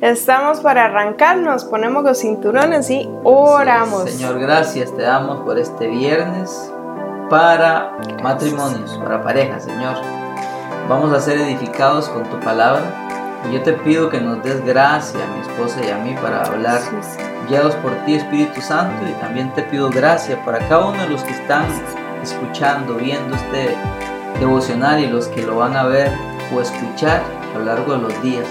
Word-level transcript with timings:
Estamos 0.00 0.60
para 0.60 0.84
arrancarnos, 0.84 1.64
ponemos 1.64 2.04
los 2.04 2.20
cinturones 2.20 2.88
y 2.90 3.08
oramos. 3.24 4.10
Señor, 4.10 4.38
gracias 4.38 4.94
te 4.94 5.02
damos 5.02 5.40
por 5.40 5.58
este 5.58 5.88
viernes 5.88 6.70
para 7.28 7.98
matrimonios, 8.22 8.96
para 8.98 9.22
parejas, 9.22 9.64
Señor. 9.64 9.96
Vamos 10.88 11.12
a 11.12 11.20
ser 11.20 11.38
edificados 11.38 12.08
con 12.10 12.24
tu 12.24 12.38
palabra. 12.40 12.82
Y 13.48 13.54
yo 13.54 13.62
te 13.62 13.72
pido 13.72 14.08
que 14.08 14.20
nos 14.20 14.42
des 14.42 14.64
gracia 14.64 15.20
a 15.24 15.34
mi 15.34 15.40
esposa 15.40 15.80
y 15.84 15.90
a 15.90 15.96
mí 15.96 16.14
para 16.22 16.42
hablar, 16.42 16.80
guiados 17.48 17.74
por 17.76 17.92
ti, 18.04 18.14
Espíritu 18.14 18.60
Santo. 18.60 19.06
Y 19.08 19.12
también 19.20 19.52
te 19.54 19.62
pido 19.62 19.90
gracia 19.90 20.42
para 20.44 20.58
cada 20.68 20.86
uno 20.86 21.02
de 21.02 21.08
los 21.08 21.22
que 21.22 21.32
están 21.32 21.66
escuchando, 22.22 22.94
viendo 22.94 23.34
este 23.36 23.76
devocional 24.40 25.00
y 25.00 25.06
los 25.06 25.28
que 25.28 25.42
lo 25.42 25.56
van 25.56 25.76
a 25.76 25.84
ver 25.84 26.12
o 26.54 26.60
escuchar 26.60 27.22
a 27.54 27.58
lo 27.58 27.64
largo 27.64 27.92
de 27.92 27.98
los 27.98 28.22
días. 28.22 28.46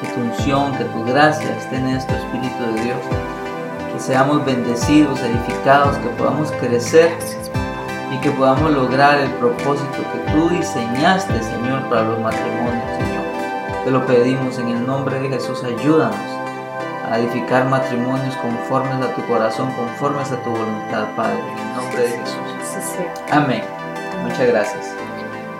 Que 0.00 0.08
tu 0.08 0.20
unción, 0.20 0.76
que 0.76 0.84
tu 0.84 1.04
gracia 1.04 1.56
esté 1.56 1.76
en 1.76 1.88
esto, 1.88 2.12
Espíritu 2.14 2.74
de 2.74 2.82
Dios. 2.82 2.98
Que 3.92 4.00
seamos 4.00 4.44
bendecidos, 4.44 5.20
edificados, 5.20 5.96
que 5.98 6.08
podamos 6.10 6.50
crecer 6.52 7.16
y 8.12 8.18
que 8.18 8.30
podamos 8.32 8.70
lograr 8.70 9.20
el 9.20 9.30
propósito 9.32 9.98
que 10.12 10.32
tú 10.32 10.48
diseñaste, 10.50 11.42
Señor, 11.42 11.88
para 11.88 12.02
los 12.02 12.20
matrimonios, 12.20 12.84
Señor. 12.98 13.84
Te 13.84 13.90
lo 13.90 14.06
pedimos 14.06 14.58
en 14.58 14.68
el 14.68 14.86
nombre 14.86 15.18
de 15.20 15.28
Jesús, 15.28 15.62
ayúdanos 15.64 16.41
a 17.12 17.18
edificar 17.18 17.66
matrimonios 17.66 18.34
conformes 18.36 19.06
a 19.06 19.14
tu 19.14 19.20
corazón, 19.26 19.70
conformes 19.74 20.32
a 20.32 20.42
tu 20.42 20.48
voluntad, 20.48 21.14
Padre, 21.14 21.38
en 21.40 21.58
el 21.58 21.76
nombre 21.76 22.02
de 22.04 22.08
Jesús. 22.08 22.96
Amén. 23.30 23.62
Muchas 24.22 24.46
gracias. 24.48 24.94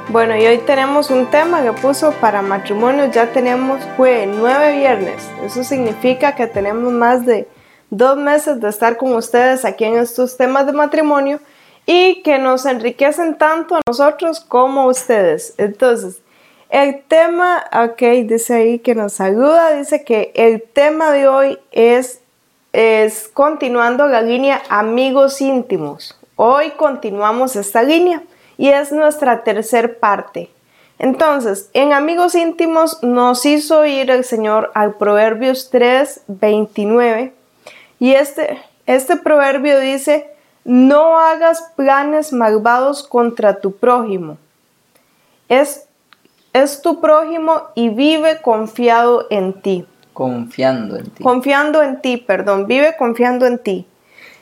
Bueno, 0.08 0.34
y 0.34 0.46
hoy 0.46 0.58
tenemos 0.58 1.10
un 1.10 1.26
tema 1.26 1.62
que 1.62 1.72
puso 1.74 2.12
para 2.12 2.40
matrimonios, 2.40 3.10
ya 3.10 3.26
tenemos, 3.32 3.82
fue 3.98 4.26
nueve 4.26 4.78
viernes, 4.78 5.28
eso 5.44 5.62
significa 5.62 6.34
que 6.34 6.46
tenemos 6.46 6.90
más 6.90 7.26
de 7.26 7.46
dos 7.90 8.16
meses 8.16 8.58
de 8.58 8.70
estar 8.70 8.96
con 8.96 9.14
ustedes 9.14 9.66
aquí 9.66 9.84
en 9.84 9.98
estos 9.98 10.38
temas 10.38 10.64
de 10.64 10.72
matrimonio 10.72 11.38
y 11.84 12.22
que 12.22 12.38
nos 12.38 12.64
enriquecen 12.64 13.36
tanto 13.36 13.76
a 13.76 13.80
nosotros 13.86 14.40
como 14.40 14.80
a 14.80 14.86
ustedes. 14.86 15.54
Entonces, 15.58 16.22
el 16.72 17.02
tema, 17.02 17.64
ok, 17.70 18.00
dice 18.24 18.54
ahí 18.54 18.78
que 18.78 18.94
nos 18.94 19.20
ayuda, 19.20 19.74
dice 19.74 20.04
que 20.04 20.32
el 20.34 20.62
tema 20.62 21.12
de 21.12 21.28
hoy 21.28 21.58
es, 21.70 22.22
es 22.72 23.28
continuando 23.28 24.06
la 24.06 24.22
línea 24.22 24.62
amigos 24.70 25.42
íntimos. 25.42 26.18
Hoy 26.34 26.70
continuamos 26.70 27.56
esta 27.56 27.82
línea 27.82 28.22
y 28.56 28.68
es 28.68 28.90
nuestra 28.90 29.44
tercer 29.44 29.98
parte. 29.98 30.48
Entonces, 30.98 31.68
en 31.74 31.92
amigos 31.92 32.34
íntimos 32.34 33.02
nos 33.02 33.44
hizo 33.44 33.84
ir 33.84 34.10
el 34.10 34.24
Señor 34.24 34.70
al 34.72 34.94
Proverbios 34.94 35.68
3, 35.70 36.22
29 36.26 37.34
y 38.00 38.14
este, 38.14 38.62
este 38.86 39.16
proverbio 39.16 39.78
dice, 39.78 40.26
no 40.64 41.18
hagas 41.18 41.70
planes 41.76 42.32
malvados 42.32 43.06
contra 43.06 43.60
tu 43.60 43.76
prójimo. 43.76 44.38
Es, 45.50 45.86
es 46.52 46.82
tu 46.82 47.00
prójimo 47.00 47.62
y 47.74 47.88
vive 47.88 48.40
confiado 48.42 49.26
en 49.30 49.60
ti. 49.62 49.86
Confiando 50.12 50.96
en 50.96 51.10
ti. 51.10 51.22
Confiando 51.22 51.82
en 51.82 52.00
ti, 52.00 52.16
perdón, 52.18 52.66
vive 52.66 52.96
confiando 52.98 53.46
en 53.46 53.58
ti. 53.58 53.86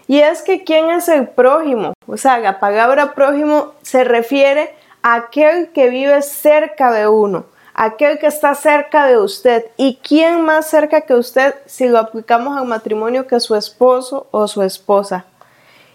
Y 0.09 0.19
es 0.19 0.43
que 0.43 0.65
¿quién 0.65 0.91
es 0.91 1.09
el 1.09 1.29
prójimo? 1.29 1.93
O 2.07 2.17
sea, 2.17 2.39
la 2.39 2.59
palabra 2.59 3.15
prójimo 3.15 3.75
se 3.83 4.03
refiere 4.03 4.75
a 5.03 5.15
aquel 5.15 5.71
que 5.71 5.89
vive 5.89 6.21
cerca 6.23 6.91
de 6.91 7.07
uno, 7.07 7.45
aquel 7.75 8.19
que 8.19 8.27
está 8.27 8.57
cerca 8.57 9.07
de 9.07 9.19
usted. 9.19 9.67
¿Y 9.77 10.01
quién 10.03 10.43
más 10.43 10.69
cerca 10.69 11.03
que 11.03 11.15
usted 11.15 11.55
si 11.67 11.89
lo 11.89 11.99
aplicamos 11.99 12.59
al 12.59 12.67
matrimonio 12.67 13.29
que 13.29 13.39
su 13.39 13.55
esposo 13.55 14.27
o 14.33 14.49
su 14.49 14.63
esposa? 14.63 15.27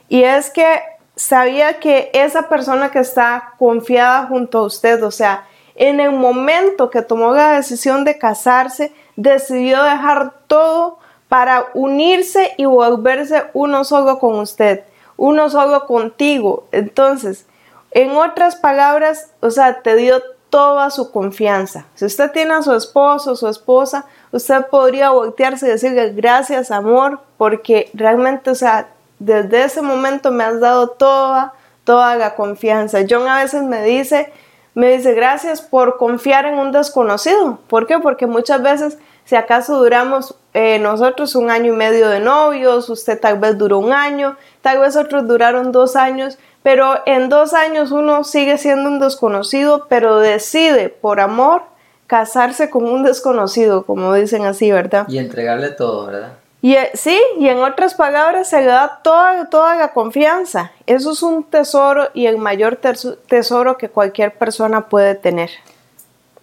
Y 0.08 0.24
es 0.24 0.50
que 0.50 0.80
sabía 1.18 1.80
que 1.80 2.10
esa 2.14 2.48
persona 2.48 2.92
que 2.92 3.00
está 3.00 3.54
confiada 3.58 4.28
junto 4.28 4.60
a 4.60 4.64
usted, 4.64 5.04
o 5.04 5.12
sea, 5.12 5.46
en 5.76 6.00
el 6.00 6.12
momento 6.12 6.90
que 6.90 7.02
tomó 7.02 7.34
la 7.34 7.52
decisión 7.52 8.04
de 8.06 8.18
casarse, 8.18 8.94
decidió 9.16 9.84
dejar 9.84 10.34
todo 10.48 11.00
para 11.28 11.66
unirse 11.74 12.54
y 12.58 12.66
volverse 12.66 13.44
uno 13.54 13.84
solo 13.84 14.20
con 14.20 14.40
usted, 14.40 14.84
uno 15.18 15.50
solo 15.50 15.86
contigo. 15.86 16.66
Entonces, 16.72 17.46
en 17.92 18.12
otras 18.16 18.56
palabras, 18.56 19.32
o 19.42 19.50
sea, 19.50 19.82
te 19.82 19.96
dio 19.96 20.22
toda 20.50 20.90
su 20.90 21.12
confianza. 21.12 21.86
Si 21.96 22.06
usted 22.06 22.32
tiene 22.32 22.54
a 22.54 22.62
su 22.62 22.74
esposo 22.74 23.36
su 23.36 23.48
esposa, 23.48 24.06
usted 24.32 24.68
podría 24.68 25.10
voltearse 25.10 25.66
y 25.66 25.70
decirle 25.70 26.12
gracias 26.14 26.72
amor, 26.72 27.20
porque 27.38 27.90
realmente, 27.94 28.52
o 28.52 28.56
sea, 28.56 28.88
desde 29.20 29.64
ese 29.64 29.82
momento 29.82 30.32
me 30.32 30.44
has 30.44 30.60
dado 30.60 30.90
toda, 30.90 31.54
toda 31.84 32.16
la 32.16 32.36
confianza. 32.36 33.00
John 33.10 33.28
a 33.28 33.44
veces 33.44 33.64
me 33.64 33.84
dice, 33.84 34.32
me 34.76 34.96
dice, 34.96 35.14
gracias 35.14 35.62
por 35.62 35.98
confiar 35.98 36.46
en 36.46 36.60
un 36.60 36.72
desconocido. 36.72 37.60
¿Por 37.68 37.88
qué? 37.88 37.98
Porque 38.00 38.28
muchas 38.28 38.62
veces, 38.62 38.98
si 39.24 39.36
acaso 39.36 39.78
duramos 39.78 40.36
eh, 40.54 40.80
nosotros 40.80 41.36
un 41.36 41.50
año 41.50 41.74
y 41.74 41.76
medio 41.76 42.10
de 42.10 42.20
novios, 42.20 42.90
usted 42.90 43.20
tal 43.20 43.40
vez 43.40 43.58
duró 43.58 43.80
un 43.80 43.94
año, 43.94 44.38
tal 44.62 44.80
vez 44.80 44.98
otros 44.98 45.28
duraron 45.28 45.72
dos 45.72 45.96
años, 45.96 46.38
pero 46.62 47.02
en 47.06 47.30
dos 47.30 47.54
años 47.54 47.92
uno 47.92 48.26
sigue 48.26 48.58
siendo 48.58 48.90
un 48.90 49.00
desconocido, 49.00 49.88
pero 49.88 50.20
decide 50.20 50.90
por 50.90 51.22
amor 51.22 51.64
casarse 52.08 52.70
con 52.70 52.84
un 52.84 53.04
desconocido, 53.04 53.86
como 53.86 54.14
dicen 54.14 54.46
así, 54.46 54.72
¿verdad? 54.72 55.08
Y 55.08 55.20
entregarle 55.20 55.70
todo, 55.70 56.08
¿verdad? 56.08 56.34
Y 56.66 56.74
eh, 56.74 56.90
sí, 56.96 57.22
y 57.38 57.48
en 57.48 57.60
otras 57.60 57.94
palabras 57.94 58.50
se 58.50 58.62
le 58.62 58.66
da 58.66 59.00
toda, 59.04 59.52
toda 59.52 59.76
la 59.76 59.94
confianza. 59.94 60.72
Eso 60.88 61.12
es 61.12 61.22
un 61.22 61.44
tesoro 61.44 62.10
y 62.16 62.26
el 62.26 62.40
mayor 62.40 62.80
tesoro 63.28 63.78
que 63.78 63.90
cualquier 63.90 64.36
persona 64.36 64.90
puede 64.90 65.14
tener. 65.14 65.52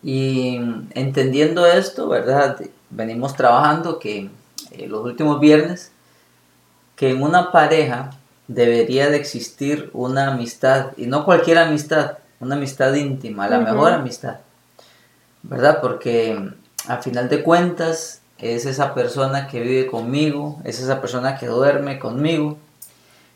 Y 0.01 0.61
entendiendo 0.95 1.67
esto, 1.67 2.09
¿verdad? 2.09 2.57
Venimos 2.89 3.35
trabajando 3.35 3.99
que 3.99 4.31
eh, 4.71 4.87
los 4.87 5.05
últimos 5.05 5.41
viernes, 5.41 5.91
que 6.95 7.11
en 7.11 7.21
una 7.21 7.51
pareja 7.51 8.11
debería 8.47 9.11
de 9.11 9.17
existir 9.17 9.91
una 9.93 10.29
amistad, 10.29 10.93
y 10.97 11.07
no 11.07 11.25
cualquier 11.25 11.59
amistad, 11.59 12.19
una 12.39 12.55
amistad 12.55 12.95
íntima, 12.95 13.49
la 13.49 13.59
mejor 13.59 13.91
amistad, 13.91 14.37
¿verdad? 15.43 15.81
Porque 15.81 16.53
a 16.87 16.99
final 16.99 17.29
de 17.29 17.43
cuentas 17.43 18.22
es 18.43 18.67
esa 18.67 18.93
persona 18.93 19.47
que 19.47 19.61
vive 19.61 19.87
conmigo, 19.87 20.59
es 20.65 20.81
esa 20.81 21.01
persona 21.01 21.39
que 21.39 21.47
duerme 21.47 22.01
conmigo, 22.01 22.59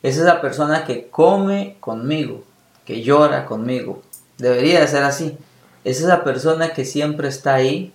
es 0.02 0.18
esa 0.18 0.40
persona 0.40 0.84
que 0.84 1.08
come 1.08 1.76
conmigo, 1.78 2.42
que 2.84 3.02
llora 3.02 3.46
conmigo. 3.46 4.02
Debería 4.36 4.80
de 4.80 4.88
ser 4.88 5.04
así. 5.04 5.38
Es 5.84 6.00
esa 6.00 6.24
persona 6.24 6.72
que 6.72 6.84
siempre 6.84 7.28
está 7.28 7.54
ahí, 7.54 7.92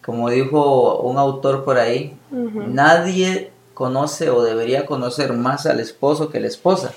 como 0.00 0.30
dijo 0.30 1.00
un 1.00 1.18
autor 1.18 1.64
por 1.64 1.76
ahí, 1.76 2.16
nadie 2.30 3.50
conoce 3.74 4.30
o 4.30 4.42
debería 4.42 4.86
conocer 4.86 5.32
más 5.32 5.66
al 5.66 5.80
esposo 5.80 6.30
que 6.30 6.38
la 6.38 6.46
esposa. 6.46 6.92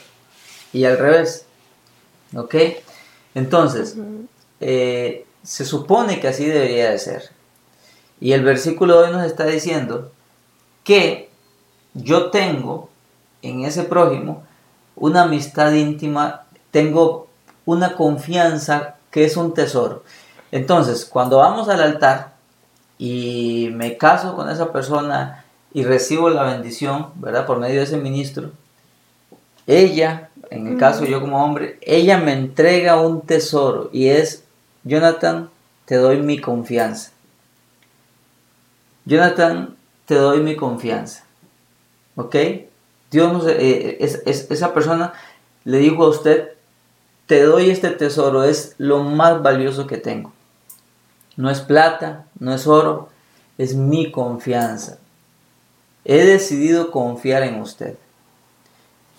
Y 0.71 0.85
al 0.85 0.99
revés. 0.99 1.45
¿Ok? 2.35 2.55
Entonces, 3.33 3.97
eh, 4.59 5.25
se 5.43 5.65
supone 5.65 6.19
que 6.19 6.27
así 6.27 6.45
debería 6.45 6.91
de 6.91 6.99
ser. 6.99 7.40
Y 8.21 8.33
el 8.33 8.43
versículo 8.43 9.01
de 9.01 9.07
hoy 9.07 9.11
nos 9.11 9.25
está 9.25 9.45
diciendo 9.45 10.11
que 10.83 11.29
yo 11.95 12.29
tengo 12.29 12.89
en 13.41 13.65
ese 13.65 13.83
prójimo 13.83 14.43
una 14.95 15.23
amistad 15.23 15.73
íntima, 15.73 16.43
tengo 16.69 17.27
una 17.65 17.95
confianza 17.95 18.95
que 19.09 19.25
es 19.25 19.35
un 19.35 19.55
tesoro. 19.55 20.03
Entonces, 20.51 21.03
cuando 21.03 21.37
vamos 21.37 21.67
al 21.67 21.81
altar 21.81 22.35
y 22.99 23.69
me 23.73 23.97
caso 23.97 24.35
con 24.35 24.49
esa 24.49 24.71
persona 24.71 25.43
y 25.73 25.83
recibo 25.83 26.29
la 26.29 26.43
bendición, 26.43 27.07
¿verdad? 27.15 27.47
Por 27.47 27.57
medio 27.57 27.77
de 27.77 27.85
ese 27.85 27.97
ministro, 27.97 28.51
ella, 29.65 30.29
en 30.51 30.67
el 30.67 30.77
caso 30.77 31.05
yo 31.05 31.21
como 31.21 31.43
hombre, 31.43 31.79
ella 31.81 32.17
me 32.17 32.33
entrega 32.33 33.01
un 33.01 33.21
tesoro 33.21 33.89
y 33.91 34.09
es, 34.09 34.43
Jonathan, 34.83 35.49
te 35.85 35.95
doy 35.95 36.17
mi 36.17 36.39
confianza. 36.39 37.11
Jonathan, 39.05 39.75
te 40.05 40.15
doy 40.15 40.41
mi 40.41 40.55
confianza. 40.55 41.23
¿Ok? 42.15 42.35
Dios 43.09 43.45
eh, 43.47 43.97
esa 44.25 44.73
persona 44.73 45.13
le 45.63 45.77
dijo 45.79 46.03
a 46.03 46.09
usted, 46.09 46.51
te 47.25 47.43
doy 47.43 47.69
este 47.69 47.89
tesoro, 47.91 48.43
es 48.43 48.75
lo 48.77 49.03
más 49.03 49.41
valioso 49.41 49.87
que 49.87 49.97
tengo. 49.97 50.33
No 51.37 51.49
es 51.49 51.61
plata, 51.61 52.25
no 52.39 52.53
es 52.53 52.67
oro, 52.67 53.09
es 53.57 53.75
mi 53.75 54.11
confianza. 54.11 54.97
He 56.03 56.25
decidido 56.25 56.91
confiar 56.91 57.43
en 57.43 57.61
usted. 57.61 57.95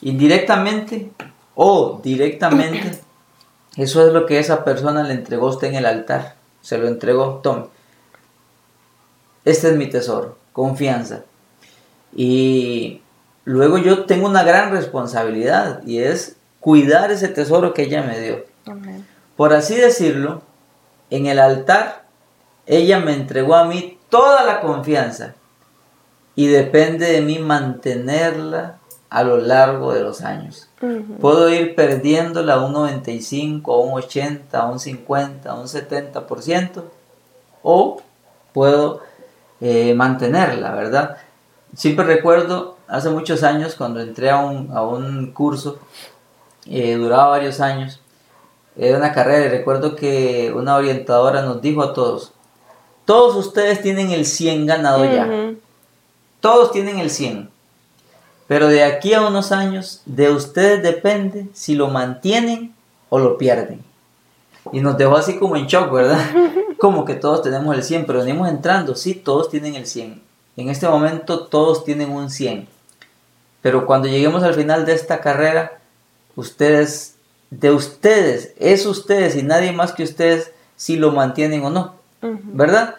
indirectamente 0.01 1.13
o 1.55 2.01
directamente, 2.03 3.01
eso 3.77 4.07
es 4.07 4.13
lo 4.13 4.27
que 4.27 4.39
esa 4.39 4.65
persona 4.65 5.05
le 5.05 5.15
entregó 5.15 5.47
a 5.47 5.51
usted 5.51 5.69
en 5.69 5.77
el 5.77 5.87
altar. 5.87 6.35
Se 6.61 6.77
lo 6.79 6.89
entregó, 6.89 7.41
tome. 7.43 7.67
Este 9.45 9.71
es 9.71 9.77
mi 9.77 9.89
tesoro, 9.89 10.39
confianza. 10.53 11.23
Y 12.15 13.01
luego 13.45 13.79
yo 13.79 14.05
tengo 14.05 14.29
una 14.29 14.43
gran 14.43 14.71
responsabilidad 14.71 15.83
y 15.87 15.99
es 15.99 16.37
cuidar 16.61 17.11
ese 17.11 17.29
tesoro 17.29 17.75
que 17.75 17.83
ella 17.83 18.03
me 18.03 18.21
dio. 18.21 18.45
Por 19.37 19.53
así 19.53 19.75
decirlo, 19.75 20.43
en 21.11 21.27
el 21.27 21.39
altar, 21.39 22.05
ella 22.67 23.01
me 23.01 23.15
entregó 23.15 23.57
a 23.57 23.65
mí 23.65 23.99
toda 24.09 24.45
la 24.45 24.61
confianza 24.61 25.35
y 26.35 26.47
depende 26.47 27.11
de 27.11 27.21
mí 27.21 27.39
mantenerla 27.39 28.79
a 29.11 29.25
lo 29.25 29.37
largo 29.37 29.93
de 29.93 30.01
los 30.01 30.23
años. 30.23 30.71
Puedo 31.21 31.51
ir 31.51 31.75
perdiéndola 31.75 32.55
a 32.55 32.65
un 32.65 32.73
95, 32.73 33.75
a 33.75 33.81
un 33.81 33.93
80, 33.95 34.59
a 34.59 34.67
un 34.67 34.81
50, 34.81 35.51
a 35.51 35.55
un 35.55 35.67
70%, 35.67 36.83
o 37.63 38.01
puedo 38.53 39.01
eh, 39.63 39.95
mantenerla, 39.95 40.73
¿verdad? 40.75 41.17
Siempre 41.75 42.05
recuerdo 42.05 42.77
hace 42.89 43.09
muchos 43.09 43.43
años 43.43 43.75
cuando 43.75 44.01
entré 44.01 44.29
a 44.29 44.39
un, 44.39 44.71
a 44.73 44.83
un 44.83 45.33
curso, 45.33 45.79
eh, 46.67 46.97
duraba 46.97 47.29
varios 47.29 47.61
años, 47.61 48.01
era 48.77 48.99
una 48.99 49.13
carrera 49.13 49.47
y 49.47 49.49
recuerdo 49.49 49.97
que 49.97 50.53
una 50.55 50.77
orientadora 50.77 51.41
nos 51.41 51.63
dijo 51.63 51.83
a 51.83 51.95
todos, 51.95 52.33
todos 53.07 53.37
ustedes 53.37 53.81
tienen 53.81 54.11
el 54.11 54.27
100 54.27 54.67
ganado 54.67 55.05
ya, 55.07 55.55
todos 56.41 56.73
tienen 56.73 56.99
el 56.99 57.09
100 57.09 57.53
pero 58.53 58.69
de 58.69 58.85
aquí 58.85 59.15
a 59.15 59.27
unos 59.27 59.51
años, 59.51 60.03
de 60.05 60.31
ustedes 60.31 60.83
depende 60.83 61.47
si 61.55 61.75
lo 61.75 61.89
mantienen 61.89 62.75
o 63.09 63.19
lo 63.19 63.39
pierden. 63.39 63.83
Y 64.71 64.81
nos 64.81 64.97
dejó 64.97 65.17
así 65.17 65.39
como 65.39 65.57
en 65.57 65.67
shock, 65.67 65.91
¿verdad? 65.93 66.21
Como 66.79 67.05
que 67.05 67.15
todos 67.15 67.43
tenemos 67.43 67.77
el 67.77 67.85
100, 67.85 68.07
pero 68.07 68.21
venimos 68.21 68.49
entrando, 68.49 68.97
sí, 68.97 69.15
todos 69.15 69.49
tienen 69.49 69.77
el 69.77 69.87
100. 69.87 70.21
En 70.57 70.69
este 70.69 70.89
momento 70.89 71.47
todos 71.47 71.85
tienen 71.85 72.11
un 72.11 72.29
100. 72.29 72.67
Pero 73.61 73.87
cuando 73.87 74.09
lleguemos 74.09 74.43
al 74.43 74.55
final 74.55 74.85
de 74.85 74.95
esta 74.95 75.21
carrera, 75.21 75.79
ustedes, 76.35 77.15
de 77.51 77.71
ustedes, 77.71 78.53
es 78.59 78.85
ustedes 78.87 79.37
y 79.37 79.43
nadie 79.43 79.73
más 79.73 79.93
que 79.93 80.03
ustedes 80.03 80.53
si 80.75 80.97
lo 80.97 81.13
mantienen 81.13 81.65
o 81.65 81.71
no, 81.71 81.95
¿verdad? 82.21 82.97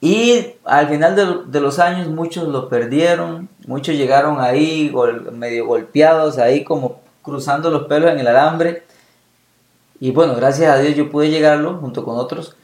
Y 0.00 0.54
al 0.64 0.88
final 0.88 1.44
de, 1.46 1.60
los 1.60 1.78
años 1.78 2.08
muchos 2.08 2.48
lo 2.48 2.68
perdieron, 2.68 3.48
muchos 3.66 3.96
llegaron 3.96 4.40
ahí 4.40 4.94
medio 5.32 5.66
golpeados, 5.66 6.38
ahí 6.38 6.64
como 6.64 7.00
cruzando 7.22 7.70
los 7.70 7.86
pelos 7.86 8.10
en 8.10 8.20
el 8.20 8.28
alambre. 8.28 8.84
Y 10.00 10.10
bueno, 10.10 10.34
gracias 10.34 10.70
a 10.70 10.78
Dios 10.78 10.94
yo 10.94 11.10
pude 11.10 11.30
llegarlo 11.30 11.78
junto 11.78 12.04
con 12.04 12.18
otros. 12.18 12.56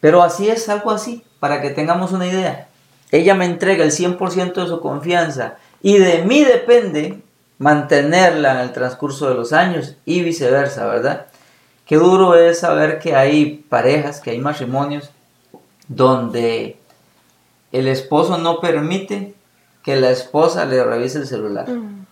Pero 0.00 0.22
así 0.22 0.48
es, 0.48 0.68
algo 0.68 0.90
así, 0.90 1.24
para 1.38 1.60
que 1.60 1.70
tengamos 1.70 2.12
una 2.12 2.26
idea. 2.26 2.68
Ella 3.10 3.34
me 3.34 3.44
entrega 3.44 3.84
el 3.84 3.90
100% 3.90 4.54
de 4.54 4.66
su 4.66 4.80
confianza 4.80 5.56
y 5.82 5.98
de 5.98 6.22
mí 6.22 6.44
depende 6.44 7.20
mantenerla 7.58 8.52
en 8.54 8.58
el 8.60 8.72
transcurso 8.72 9.28
de 9.28 9.34
los 9.34 9.52
años 9.52 9.96
y 10.06 10.22
viceversa, 10.22 10.86
¿verdad? 10.86 11.26
Qué 11.84 11.96
duro 11.96 12.34
es 12.36 12.60
saber 12.60 13.00
que 13.00 13.16
hay 13.16 13.64
parejas, 13.68 14.20
que 14.20 14.30
hay 14.30 14.38
matrimonios 14.38 15.10
donde 15.88 16.78
el 17.72 17.88
esposo 17.88 18.38
no 18.38 18.60
permite 18.60 19.34
que 19.82 19.96
la 19.96 20.10
esposa 20.10 20.64
le 20.64 20.82
revise 20.84 21.18
el 21.18 21.26
celular. 21.26 21.68
Mm. 21.68 22.06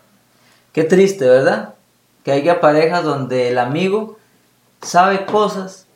Qué 0.73 0.85
triste, 0.85 1.29
¿verdad? 1.29 1.75
Que 2.25 2.33
haya 2.33 2.61
parejas 2.61 3.05
donde 3.05 3.49
el 3.49 3.59
amigo 3.59 4.18
sabe 4.83 5.27
cosas 5.27 5.87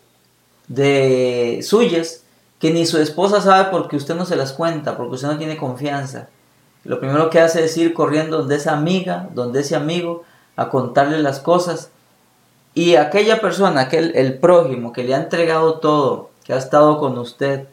de 0.69 1.61
suyas 1.62 2.23
que 2.58 2.70
ni 2.73 2.87
su 2.87 2.99
esposa 2.99 3.40
sabe 3.40 3.70
porque 3.70 3.96
usted 3.96 4.14
no 4.14 4.25
se 4.25 4.37
las 4.37 4.52
cuenta, 4.52 4.96
porque 4.96 5.17
usted 5.17 5.29
no 5.29 5.38
tiene 5.38 5.56
confianza. 5.56 6.29
Lo 6.84 7.00
primero 7.00 7.31
que 7.31 7.40
hace 7.40 7.64
es 7.64 7.76
ir 7.76 7.94
corriendo 7.94 8.38
donde 8.38 8.56
esa 8.56 8.73
amiga, 8.73 9.29
donde 9.34 9.61
ese 9.61 9.76
amigo, 9.76 10.25
a 10.56 10.69
contarle 10.69 11.19
las 11.23 11.40
cosas. 11.40 11.90
Y 12.75 12.96
aquella 12.96 13.40
persona, 13.40 13.82
aquel, 13.82 14.12
el 14.14 14.38
prójimo 14.38 14.93
que 14.93 15.05
le 15.05 15.14
ha 15.14 15.19
entregado 15.19 15.75
todo, 15.81 16.31
que 16.44 16.52
ha 16.52 16.58
estado 16.58 16.99
con 16.99 17.19
usted, 17.19 17.69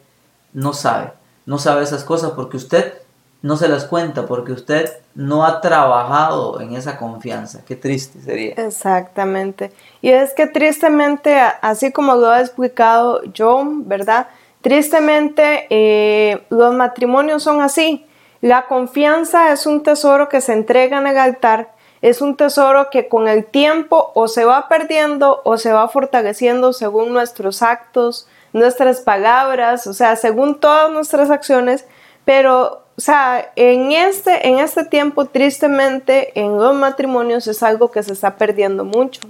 no 0.52 0.72
sabe 0.72 1.12
no 1.50 1.58
sabe 1.58 1.82
esas 1.82 2.04
cosas 2.04 2.30
porque 2.36 2.56
usted 2.56 2.94
no 3.42 3.56
se 3.56 3.68
las 3.68 3.84
cuenta, 3.84 4.26
porque 4.26 4.52
usted 4.52 4.90
no 5.14 5.44
ha 5.44 5.60
trabajado 5.60 6.60
en 6.60 6.74
esa 6.74 6.96
confianza. 6.96 7.62
Qué 7.66 7.76
triste 7.76 8.20
sería. 8.20 8.54
Exactamente. 8.54 9.72
Y 10.02 10.10
es 10.10 10.34
que 10.34 10.46
tristemente, 10.46 11.38
así 11.62 11.90
como 11.92 12.14
lo 12.16 12.28
ha 12.28 12.40
explicado 12.40 13.20
John, 13.36 13.88
¿verdad? 13.88 14.28
Tristemente 14.60 15.66
eh, 15.70 16.44
los 16.50 16.74
matrimonios 16.74 17.42
son 17.42 17.62
así. 17.62 18.06
La 18.42 18.66
confianza 18.66 19.52
es 19.52 19.66
un 19.66 19.82
tesoro 19.82 20.28
que 20.28 20.40
se 20.40 20.52
entrega 20.52 20.98
en 20.98 21.06
el 21.06 21.18
altar, 21.18 21.72
es 22.02 22.22
un 22.22 22.36
tesoro 22.36 22.88
que 22.90 23.08
con 23.08 23.28
el 23.28 23.44
tiempo 23.44 24.12
o 24.14 24.28
se 24.28 24.44
va 24.44 24.68
perdiendo 24.68 25.42
o 25.44 25.58
se 25.58 25.72
va 25.72 25.88
fortaleciendo 25.88 26.72
según 26.72 27.12
nuestros 27.12 27.62
actos, 27.62 28.26
nuestras 28.54 29.00
palabras, 29.00 29.86
o 29.86 29.92
sea, 29.92 30.16
según 30.16 30.58
todas 30.58 30.90
nuestras 30.90 31.30
acciones, 31.30 31.84
pero, 32.24 32.84
o 33.00 33.02
sea, 33.02 33.50
en 33.56 33.92
este, 33.92 34.46
en 34.46 34.58
este 34.58 34.84
tiempo, 34.84 35.24
tristemente, 35.24 36.38
en 36.38 36.58
los 36.58 36.74
matrimonios 36.74 37.46
es 37.46 37.62
algo 37.62 37.90
que 37.90 38.02
se 38.02 38.12
está 38.12 38.36
perdiendo 38.36 38.84
mucho. 38.84 39.22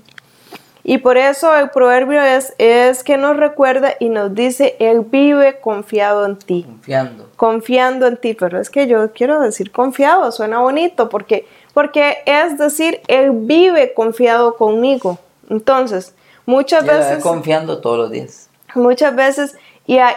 Y 0.82 0.98
por 0.98 1.16
eso 1.16 1.54
el 1.54 1.70
proverbio 1.70 2.20
es, 2.20 2.52
es 2.58 3.04
que 3.04 3.16
nos 3.16 3.36
recuerda 3.36 3.94
y 4.00 4.08
nos 4.08 4.34
dice, 4.34 4.74
Él 4.80 5.02
vive 5.02 5.60
confiado 5.60 6.26
en 6.26 6.36
ti. 6.36 6.64
Confiando. 6.64 7.28
Confiando 7.36 8.06
en 8.08 8.16
ti, 8.16 8.34
pero 8.34 8.60
es 8.60 8.70
que 8.70 8.88
yo 8.88 9.12
quiero 9.12 9.38
decir 9.38 9.70
confiado, 9.70 10.32
suena 10.32 10.58
bonito, 10.58 11.08
porque, 11.08 11.46
porque 11.72 12.24
es 12.26 12.58
decir, 12.58 13.00
Él 13.06 13.30
vive 13.32 13.94
confiado 13.94 14.56
conmigo. 14.56 15.20
Entonces, 15.48 16.12
muchas 16.44 16.84
veces... 16.84 17.22
Confiando 17.22 17.80
todos 17.80 17.98
los 17.98 18.10
días 18.10 18.50
muchas 18.74 19.14
veces, 19.14 19.56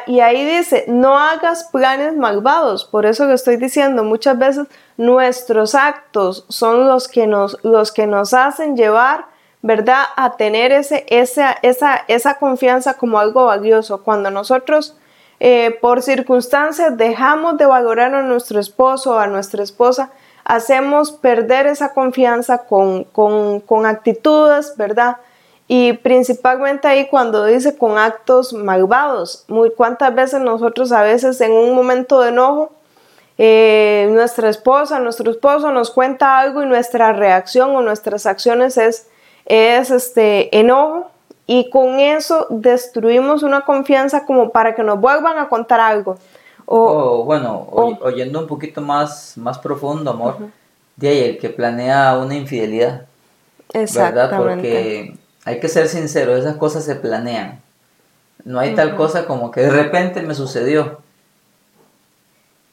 y, 0.06 0.20
ahí 0.20 0.46
dice, 0.46 0.86
no 0.88 1.18
hagas 1.18 1.64
planes 1.64 2.16
malvados, 2.16 2.86
por 2.86 3.08
eso 3.08 3.26
que 3.26 3.34
estoy 3.34 3.58
diciendo, 3.58 4.04
muchas 4.04 4.38
veces 4.38 4.68
nuestros 4.98 5.74
actos 5.74 6.46
son 6.48 6.88
los 6.88 7.08
que 7.08 7.26
nos, 7.26 7.58
los 7.64 7.92
que 7.92 8.06
nos 8.06 8.36
hacen 8.36 8.78
llevar, 8.78 9.26
¿verdad?, 9.64 10.04
a 10.16 10.38
tener 10.38 10.72
ese, 10.72 11.08
esa, 11.10 11.58
esa, 11.64 12.04
esa 12.08 12.36
confianza 12.36 12.94
como 13.00 13.18
algo 13.18 13.46
valioso. 13.46 14.04
Cuando 14.04 14.30
nosotros, 14.30 14.96
eh, 15.40 15.76
por 15.82 16.04
circunstancias, 16.04 16.96
dejamos 16.96 17.58
de 17.58 17.66
valorar 17.66 18.14
a 18.14 18.22
nuestro 18.22 18.60
esposo 18.60 19.16
o 19.16 19.18
a 19.18 19.26
nuestra 19.26 19.64
esposa, 19.64 20.12
hacemos 20.44 21.14
perder 21.14 21.66
esa 21.66 21.96
confianza 21.96 22.60
con, 22.66 23.06
con, 23.06 23.60
con 23.62 23.88
actitudes, 23.88 24.78
¿verdad?, 24.78 25.18
y 25.76 25.94
principalmente 25.94 26.88
ahí 26.88 27.08
cuando 27.08 27.46
dice 27.46 27.76
con 27.76 27.98
actos 27.98 28.54
malvados, 28.54 29.44
muy 29.48 29.72
cuántas 29.72 30.14
veces 30.14 30.40
nosotros 30.40 30.92
a 30.92 31.02
veces 31.02 31.42
en 31.42 31.52
un 31.52 31.74
momento 31.74 32.22
de 32.22 32.30
enojo, 32.30 32.74
eh, 33.40 34.08
nuestra 34.12 34.50
esposa, 34.50 35.00
nuestro 35.00 35.32
esposo 35.32 35.72
nos 35.72 35.90
cuenta 35.90 36.38
algo 36.38 36.62
y 36.62 36.68
nuestra 36.68 37.12
reacción 37.12 37.76
o 37.76 37.82
nuestras 37.82 38.28
acciones 38.28 38.78
es, 38.78 39.08
es 39.48 39.90
este 39.90 40.56
enojo 40.56 41.10
y 41.48 41.72
con 41.72 42.00
eso 42.00 42.46
destruimos 42.52 43.42
una 43.42 43.62
confianza 43.62 44.28
como 44.28 44.52
para 44.52 44.76
que 44.76 44.84
nos 44.84 45.02
vuelvan 45.02 45.40
a 45.40 45.50
contar 45.50 45.80
algo. 45.80 46.20
O, 46.66 47.24
bueno, 47.24 47.68
oyendo 47.72 48.42
un 48.42 48.46
poquito 48.46 48.80
más, 48.80 49.36
más 49.38 49.58
profundo, 49.58 50.12
amor, 50.12 50.38
de 50.98 51.10
ahí 51.10 51.20
el 51.30 51.40
que 51.40 51.50
planea 51.50 52.16
una 52.20 52.36
infidelidad. 52.36 53.08
Exactamente. 53.74 54.22
¿Verdad? 54.22 54.38
Porque 54.38 55.23
hay 55.46 55.60
que 55.60 55.68
ser 55.68 55.88
sincero, 55.88 56.36
esas 56.36 56.58
cosas 56.58 56.86
se 56.86 56.96
planean. 56.96 57.62
No 58.46 58.60
hay 58.60 58.76
tal 58.76 58.96
cosa 58.96 59.26
como 59.26 59.52
que 59.52 59.62
de 59.62 59.70
repente 59.70 60.22
me 60.22 60.36
sucedió. 60.36 61.00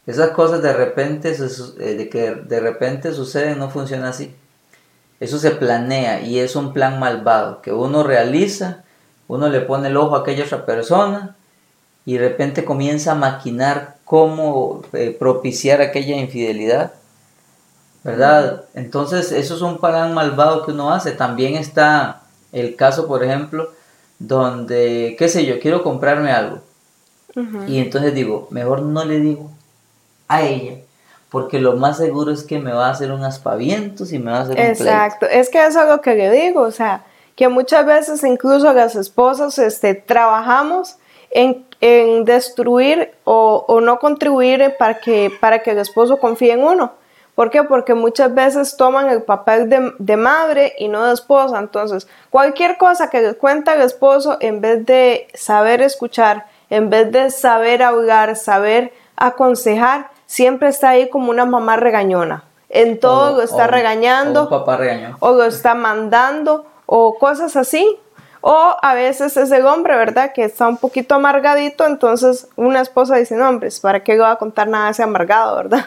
Esas 0.06 0.30
cosas 0.30 0.62
de 0.62 0.72
repente, 0.72 1.30
eh, 1.30 1.94
de 1.94 2.08
que 2.08 2.34
de 2.34 2.60
repente 2.60 3.12
suceden, 3.12 3.58
no 3.58 3.70
funciona 3.70 4.08
así. 4.08 4.34
Eso 5.20 5.38
se 5.38 5.50
planea 5.50 6.22
y 6.22 6.38
es 6.38 6.56
un 6.56 6.72
plan 6.72 6.98
malvado 6.98 7.60
que 7.60 7.72
uno 7.72 8.02
realiza, 8.02 8.84
uno 9.28 9.48
le 9.48 9.60
pone 9.60 9.88
el 9.88 9.96
ojo 9.96 10.16
a 10.16 10.20
aquella 10.20 10.44
otra 10.44 10.64
persona 10.64 11.36
y 12.06 12.14
de 12.14 12.28
repente 12.28 12.64
comienza 12.64 13.12
a 13.12 13.16
maquinar 13.16 13.96
cómo 14.04 14.82
eh, 14.92 15.14
propiciar 15.16 15.82
aquella 15.82 16.16
infidelidad. 16.16 16.92
¿Verdad? 18.02 18.64
Entonces, 18.72 19.30
eso 19.30 19.56
es 19.56 19.60
un 19.60 19.78
plan 19.78 20.14
malvado 20.14 20.64
que 20.64 20.72
uno 20.72 20.90
hace. 20.90 21.12
También 21.12 21.54
está 21.56 22.19
el 22.52 22.76
caso, 22.76 23.06
por 23.06 23.22
ejemplo, 23.22 23.70
donde, 24.18 25.16
qué 25.18 25.28
sé 25.28 25.46
yo, 25.46 25.60
quiero 25.60 25.82
comprarme 25.82 26.32
algo. 26.32 26.60
Y 27.68 27.78
entonces 27.78 28.12
digo, 28.12 28.48
mejor 28.50 28.82
no 28.82 29.04
le 29.04 29.20
digo 29.20 29.50
a 30.26 30.42
ella, 30.42 30.78
porque 31.30 31.60
lo 31.60 31.76
más 31.76 31.96
seguro 31.96 32.32
es 32.32 32.42
que 32.42 32.58
me 32.58 32.72
va 32.72 32.88
a 32.88 32.90
hacer 32.90 33.12
un 33.12 33.24
aspaviento 33.24 34.04
y 34.10 34.18
me 34.18 34.32
va 34.32 34.38
a 34.38 34.40
hacer 34.42 34.58
Exacto. 34.58 34.82
un 34.82 34.88
Exacto, 34.88 35.26
es 35.26 35.48
que 35.48 35.64
eso 35.64 35.82
es 35.82 35.88
lo 35.88 36.00
que 36.00 36.14
le 36.14 36.30
digo, 36.30 36.62
o 36.62 36.70
sea, 36.72 37.04
que 37.36 37.48
muchas 37.48 37.86
veces 37.86 38.22
incluso 38.24 38.72
las 38.72 38.96
esposas 38.96 39.58
este, 39.58 39.94
trabajamos 39.94 40.96
en, 41.30 41.64
en 41.80 42.24
destruir 42.24 43.12
o, 43.24 43.64
o, 43.66 43.80
no 43.80 43.98
contribuir 43.98 44.74
para 44.78 44.98
que, 44.98 45.32
para 45.40 45.62
que 45.62 45.70
el 45.70 45.78
esposo 45.78 46.18
confíe 46.18 46.52
en 46.52 46.64
uno. 46.64 46.92
¿Por 47.40 47.48
qué? 47.48 47.64
Porque 47.64 47.94
muchas 47.94 48.34
veces 48.34 48.76
toman 48.76 49.08
el 49.08 49.22
papel 49.22 49.70
de, 49.70 49.94
de, 49.98 50.16
madre 50.18 50.74
y 50.78 50.88
no 50.88 51.06
de 51.06 51.14
esposa. 51.14 51.58
Entonces, 51.58 52.06
cualquier 52.28 52.76
cosa 52.76 53.08
que 53.08 53.22
le 53.22 53.32
cuenta 53.32 53.72
el 53.72 53.80
esposo, 53.80 54.36
en 54.40 54.60
vez 54.60 54.84
de 54.84 55.26
saber 55.32 55.80
escuchar, 55.80 56.44
en 56.68 56.90
vez 56.90 57.10
de 57.10 57.30
saber 57.30 57.82
hablar, 57.82 58.36
saber 58.36 58.92
aconsejar, 59.16 60.10
siempre 60.26 60.68
está 60.68 60.90
ahí 60.90 61.08
como 61.08 61.30
una 61.30 61.46
mamá 61.46 61.78
regañona. 61.78 62.44
En 62.68 63.00
todo 63.00 63.38
lo 63.38 63.42
está 63.42 63.66
regañando. 63.66 64.42
O 64.42 64.50
papá 64.50 64.76
regañón. 64.76 65.16
O 65.20 65.32
lo 65.32 65.44
está 65.44 65.72
mandando 65.72 66.66
o 66.84 67.16
cosas 67.18 67.56
así. 67.56 67.98
O 68.42 68.76
a 68.82 68.92
veces 68.92 69.38
es 69.38 69.50
el 69.50 69.64
hombre, 69.64 69.96
¿verdad? 69.96 70.32
Que 70.34 70.44
está 70.44 70.68
un 70.68 70.76
poquito 70.76 71.14
amargadito, 71.14 71.86
entonces 71.86 72.48
una 72.56 72.82
esposa 72.82 73.16
dice, 73.16 73.34
no, 73.34 73.48
hombre, 73.48 73.70
¿para 73.80 74.04
qué 74.04 74.12
le 74.12 74.18
va 74.18 74.32
a 74.32 74.36
contar 74.36 74.68
nada 74.68 74.90
ese 74.90 75.02
amargado, 75.02 75.56
verdad? 75.56 75.86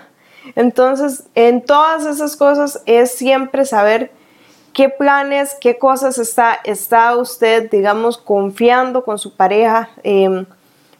Entonces, 0.55 1.23
en 1.35 1.62
todas 1.62 2.05
esas 2.05 2.35
cosas 2.35 2.81
es 2.85 3.12
siempre 3.12 3.65
saber 3.65 4.12
qué 4.73 4.89
planes, 4.89 5.55
qué 5.62 5.77
cosas 5.77 6.17
está, 6.17 6.59
está 6.63 7.15
usted, 7.15 7.69
digamos, 7.69 8.17
confiando 8.17 9.03
con 9.03 9.17
su 9.19 9.35
pareja. 9.35 9.89
Em, 10.03 10.45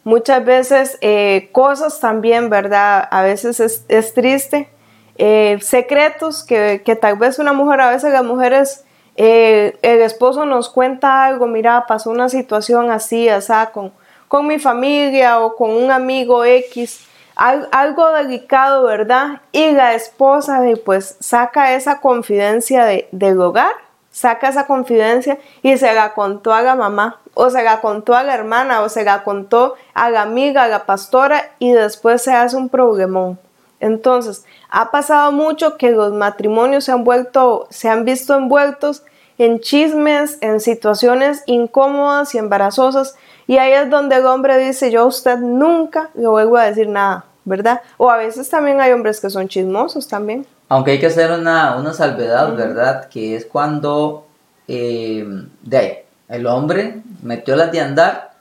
muchas 0.04 0.44
veces 0.46 0.98
eh, 1.02 1.50
cosas 1.52 2.00
también, 2.00 2.50
¿verdad? 2.50 3.08
A 3.12 3.24
veces 3.24 3.60
es, 3.60 4.14
triste. 4.14 4.70
Eh, 5.18 5.60
secretos 5.62 6.44
que, 6.44 6.82
que 6.84 6.96
tal 6.96 7.18
vez 7.18 7.38
una 7.38 7.54
mujer, 7.54 7.82
a 7.82 7.92
veces 7.92 8.12
las 8.12 8.24
mujeres 8.24 8.84
eh, 9.16 9.78
el 9.84 10.02
esposo 10.02 10.46
nos 10.46 10.70
cuenta 10.70 11.26
algo, 11.26 11.46
mira, 11.46 11.86
pasó 11.88 12.10
una 12.10 12.30
situación 12.30 12.90
así, 12.90 13.30
así, 13.30 13.54
con, 13.72 13.92
con 14.28 14.48
mi 14.48 14.58
familia 14.58 15.40
o 15.40 15.56
con 15.56 15.70
un 15.70 15.92
amigo 15.92 16.44
X, 16.44 17.06
algo 17.36 18.12
delicado, 18.12 18.84
¿verdad? 18.84 19.42
Y 19.52 19.72
la 19.72 19.94
esposa 19.94 20.62
pues 20.86 21.18
saca 21.20 21.74
esa 21.74 22.00
confidencia 22.00 22.86
de, 22.86 23.08
del 23.12 23.40
hogar, 23.42 23.74
saca 24.12 24.50
esa 24.50 24.68
confidencia 24.68 25.40
y 25.62 25.78
se 25.78 25.94
la 25.94 26.14
contó 26.14 26.54
a 26.54 26.62
la 26.62 26.76
mamá, 26.76 27.20
o 27.34 27.50
se 27.50 27.64
la 27.64 27.82
contó 27.82 28.16
a 28.16 28.24
la 28.24 28.36
hermana, 28.36 28.82
o 28.82 28.90
se 28.90 29.04
la 29.04 29.24
contó 29.24 29.76
a 29.94 30.10
la 30.10 30.22
amiga, 30.22 30.64
a 30.64 30.68
la 30.68 30.86
pastora, 30.86 31.52
y 31.60 31.72
después 31.72 32.22
se 32.22 32.34
hace 32.34 32.56
un 32.56 32.70
problemón. 32.70 33.40
Entonces, 33.80 34.46
ha 34.70 34.92
pasado 34.92 35.32
mucho 35.32 35.78
que 35.78 35.92
los 35.92 36.14
matrimonios 36.14 36.86
se 36.86 36.92
han 36.92 37.04
vuelto, 37.04 37.68
se 37.70 37.90
han 37.90 38.06
visto 38.06 38.36
envueltos 38.36 39.04
en 39.38 39.60
chismes, 39.60 40.38
en 40.42 40.60
situaciones 40.60 41.44
incómodas 41.48 42.34
y 42.36 42.38
embarazosas, 42.38 43.16
y 43.48 43.58
ahí 43.58 43.74
es 43.74 43.90
donde 43.90 44.18
el 44.18 44.26
hombre 44.26 44.58
dice, 44.58 44.92
yo 44.92 45.02
a 45.02 45.06
usted 45.06 45.38
nunca 45.38 46.10
le 46.16 46.28
vuelvo 46.28 46.58
a 46.58 46.66
decir 46.66 46.88
nada, 46.88 47.26
¿verdad? 47.46 47.82
O 47.98 48.10
a 48.10 48.18
veces 48.18 48.50
también 48.50 48.80
hay 48.80 48.92
hombres 48.92 49.20
que 49.20 49.30
son 49.30 49.48
chismosos 49.48 50.08
también. 50.08 50.46
Aunque 50.70 50.92
hay 50.92 51.00
que 51.00 51.08
hacer 51.08 51.32
una, 51.32 51.94
salvedad, 51.94 52.56
¿verdad? 52.56 53.10
Que 53.10 53.36
es 53.36 53.46
cuando 53.46 54.26
eh, 54.68 55.26
de 55.62 56.06
el 56.30 56.48
hombre 56.48 57.02
metió 57.22 57.56
las 57.56 57.72
de 57.72 57.82
andar 57.82 58.34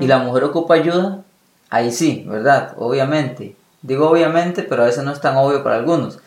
y 0.00 0.06
la 0.08 0.18
mujer 0.18 0.42
ocupa 0.44 0.74
ayuda, 0.74 1.22
ahí 1.68 1.92
sí, 1.92 2.24
¿verdad? 2.26 2.74
Obviamente. 2.76 3.54
Digo 3.82 4.10
obviamente, 4.10 4.64
pero 4.64 4.82
a 4.82 4.86
veces 4.86 5.04
no 5.04 5.12
es 5.12 5.20
tan 5.20 5.36
obvio 5.36 5.62
para 5.62 5.76
algunos. 5.76 6.18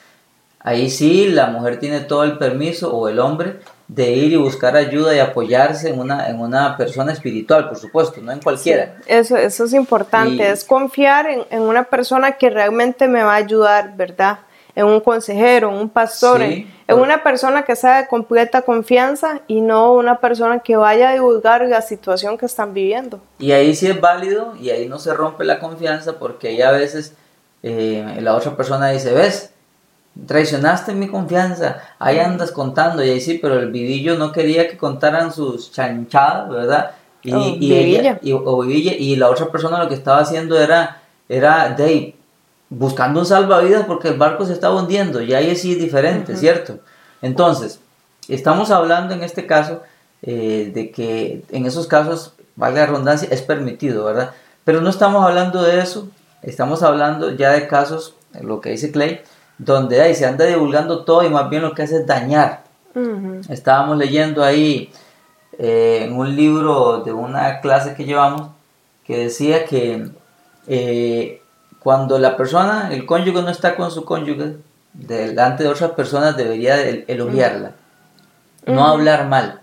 Ahí 0.60 0.90
sí 0.90 1.28
la 1.28 1.48
mujer 1.48 1.78
tiene 1.78 2.00
todo 2.00 2.24
el 2.24 2.38
permiso 2.38 2.96
o 2.96 3.10
el 3.10 3.20
hombre 3.20 3.60
de 3.88 4.12
ir 4.12 4.34
y 4.34 4.38
buscar 4.38 4.76
ayuda 4.76 5.16
y 5.16 5.20
apoyarse 5.20 5.90
en 5.90 6.00
una, 6.00 6.30
en 6.30 6.40
una 6.40 6.78
persona 6.78 7.12
espiritual, 7.12 7.68
por 7.68 7.78
supuesto, 7.78 8.22
no 8.22 8.32
en 8.32 8.40
cualquiera. 8.40 8.96
eso, 9.08 9.36
eso 9.36 9.66
es 9.66 9.74
importante, 9.74 10.50
es 10.50 10.64
confiar 10.64 11.28
en, 11.28 11.62
una 11.62 11.84
persona 11.84 12.34
que 12.34 12.50
realmente 12.50 13.08
me 13.08 13.24
va 13.24 13.34
a 13.34 13.38
ayudar, 13.38 13.96
¿verdad? 13.96 14.40
En 14.76 14.86
un 14.86 15.02
consejero, 15.02 15.70
en 15.70 15.76
un 15.76 15.90
pastor, 15.90 16.42
en, 16.42 16.68
una 16.88 17.22
persona 17.22 17.64
que 17.64 17.76
sea 17.76 18.02
de 18.02 18.08
completa 18.08 18.64
confianza 18.64 19.42
y 19.48 19.62
no 19.62 19.94
una 19.94 20.20
persona 20.20 20.60
que 20.60 20.76
vaya 20.76 21.10
a 21.10 21.14
divulgar 21.14 21.62
la 21.68 21.82
situación 21.82 22.38
que 22.38 22.48
están 22.48 22.74
viviendo. 22.74 23.20
Y 23.38 23.52
ahí 23.52 23.76
sí 23.76 23.88
es 23.88 24.00
válido 24.00 24.56
y 24.60 24.72
ahí 24.72 24.88
no 24.88 24.98
se 24.98 25.14
rompe 25.14 25.44
la 25.44 25.60
confianza 25.60 26.18
porque 26.18 26.48
ahí 26.48 26.62
a 26.62 26.72
veces 26.72 27.14
eh, 27.62 28.18
la 28.22 28.36
otra 28.36 28.56
persona 28.56 28.90
dice, 28.90 29.14
ves, 29.14 29.53
traicionaste 30.28 30.94
mi 30.94 31.08
confianza, 31.08 31.82
ahí 32.00 32.20
andas 32.20 32.52
contando, 32.52 33.04
y 33.04 33.10
ahí 33.10 33.22
sí, 33.22 33.40
pero 33.42 33.60
el 33.60 33.72
vidillo 33.72 34.18
no 34.18 34.32
quería 34.32 34.70
que 34.70 34.78
contaran 34.78 35.34
sus 35.34 35.72
chanchadas, 35.72 36.50
¿verdad? 36.50 36.92
Y, 37.24 37.34
y, 37.34 37.74
ella, 37.74 38.20
y, 38.22 38.34
o 38.34 38.64
y 38.66 39.16
la 39.16 39.30
otra 39.30 39.50
persona 39.50 39.80
lo 39.82 39.88
que 39.88 39.96
estaba 39.96 40.20
haciendo 40.20 40.60
era, 40.60 41.02
era 41.30 41.70
de, 41.70 42.16
buscando 42.70 43.22
un 43.22 43.26
salvavidas 43.26 43.86
porque 43.86 44.10
el 44.10 44.18
barco 44.18 44.46
se 44.46 44.54
estaba 44.54 44.80
hundiendo, 44.80 45.22
y 45.22 45.34
ahí 45.34 45.56
sí 45.56 45.74
es 45.74 45.80
diferente, 45.80 46.36
¿cierto? 46.36 46.80
Entonces, 47.22 47.80
estamos 48.28 48.70
hablando 48.72 49.14
en 49.14 49.24
este 49.24 49.46
caso 49.48 49.82
eh, 50.22 50.72
de 50.74 50.92
que 50.92 51.44
en 51.50 51.66
esos 51.66 51.88
casos, 51.88 52.34
valga 52.56 52.82
la 52.82 52.88
redundancia, 52.88 53.28
es 53.32 53.42
permitido, 53.42 54.06
¿verdad? 54.06 54.32
Pero 54.64 54.80
no 54.82 54.90
estamos 54.90 55.26
hablando 55.26 55.64
de 55.64 55.80
eso, 55.80 56.08
estamos 56.44 56.84
hablando 56.84 57.32
ya 57.32 57.52
de 57.52 57.68
casos, 57.68 58.16
lo 58.42 58.62
que 58.62 58.70
dice 58.70 58.92
Clay, 58.92 59.22
donde 59.58 60.02
ahí 60.02 60.16
se 60.16 60.26
anda 60.26 60.46
divulgando 60.46 61.04
todo 61.04 61.24
y 61.24 61.30
más 61.30 61.50
bien 61.50 61.62
lo 61.62 61.74
que 61.74 61.84
hace 61.84 61.98
es 61.98 62.08
dañar. 62.08 62.64
Estábamos 63.50 63.98
leyendo 63.98 64.44
ahí 64.44 64.92
eh, 65.58 66.02
en 66.04 66.18
un 66.18 66.36
libro 66.36 67.02
de 67.04 67.12
una 67.12 67.60
clase 67.60 67.96
que 67.96 68.06
llevamos 68.06 68.50
que 69.04 69.18
decía 69.18 69.66
que 69.66 70.10
eh, 70.68 71.42
cuando 71.80 72.18
la 72.18 72.38
persona, 72.38 72.90
el 72.94 73.06
cónyuge 73.06 73.42
no 73.42 73.50
está 73.50 73.76
con 73.76 73.92
su 73.92 74.06
cónyuge, 74.06 74.58
delante 74.94 75.64
de 75.64 75.70
otras 75.70 75.92
personas 75.92 76.38
debería 76.38 76.82
elogiarla, 76.82 77.74
no 78.66 78.86
hablar 78.86 79.28
mal. 79.28 79.60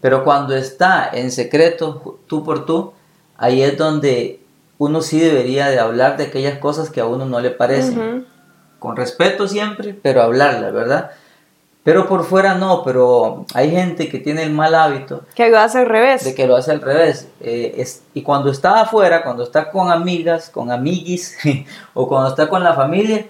Pero 0.00 0.24
cuando 0.24 0.54
está 0.54 1.08
en 1.12 1.30
secreto, 1.30 2.18
tú 2.26 2.44
por 2.44 2.66
tú, 2.66 2.92
ahí 3.36 3.62
es 3.62 3.78
donde 3.78 4.40
uno 4.78 5.00
sí 5.00 5.18
debería 5.18 5.68
de 5.68 5.78
hablar 5.78 6.16
de 6.16 6.24
aquellas 6.24 6.58
cosas 6.58 6.90
que 6.90 7.00
a 7.00 7.06
uno 7.06 7.24
no 7.24 7.40
le 7.40 7.50
parecen 7.50 8.26
con 8.86 8.94
respeto 8.94 9.48
siempre, 9.48 9.98
pero 10.00 10.22
hablarla, 10.22 10.70
¿verdad? 10.70 11.10
Pero 11.82 12.06
por 12.06 12.22
fuera 12.22 12.54
no, 12.54 12.84
pero 12.84 13.44
hay 13.52 13.72
gente 13.72 14.08
que 14.08 14.20
tiene 14.20 14.44
el 14.44 14.52
mal 14.52 14.76
hábito. 14.76 15.24
Que 15.34 15.50
lo 15.50 15.58
hace 15.58 15.78
al 15.78 15.86
revés. 15.86 16.22
De 16.22 16.36
que 16.36 16.46
lo 16.46 16.54
hace 16.54 16.70
al 16.70 16.80
revés. 16.80 17.26
Eh, 17.40 17.74
es, 17.78 18.04
y 18.14 18.22
cuando 18.22 18.48
está 18.48 18.82
afuera, 18.82 19.24
cuando 19.24 19.42
está 19.42 19.72
con 19.72 19.90
amigas, 19.90 20.50
con 20.50 20.70
amiguis, 20.70 21.36
o 21.94 22.06
cuando 22.06 22.28
está 22.28 22.48
con 22.48 22.62
la 22.62 22.74
familia, 22.74 23.26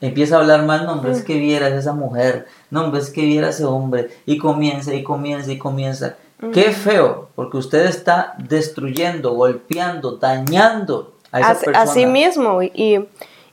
empieza 0.00 0.34
a 0.34 0.40
hablar 0.40 0.64
mal, 0.64 0.86
no, 0.86 1.08
es 1.08 1.22
que 1.22 1.38
vieras 1.38 1.70
esa 1.70 1.92
mujer, 1.92 2.48
no, 2.68 2.96
es 2.96 3.10
que 3.10 3.20
vieras 3.20 3.54
ese 3.54 3.64
hombre, 3.64 4.08
y 4.26 4.38
comienza, 4.38 4.92
y 4.92 5.04
comienza, 5.04 5.52
y 5.52 5.58
comienza. 5.58 6.16
Qué 6.52 6.72
feo, 6.72 7.28
porque 7.36 7.58
usted 7.58 7.86
está 7.86 8.34
destruyendo, 8.38 9.34
golpeando, 9.34 10.16
dañando 10.16 11.14
a 11.30 11.38
esa 11.38 11.54
persona. 11.60 11.82
A 11.82 11.86
sí 11.86 12.06
mismo, 12.06 12.60
y 12.60 13.06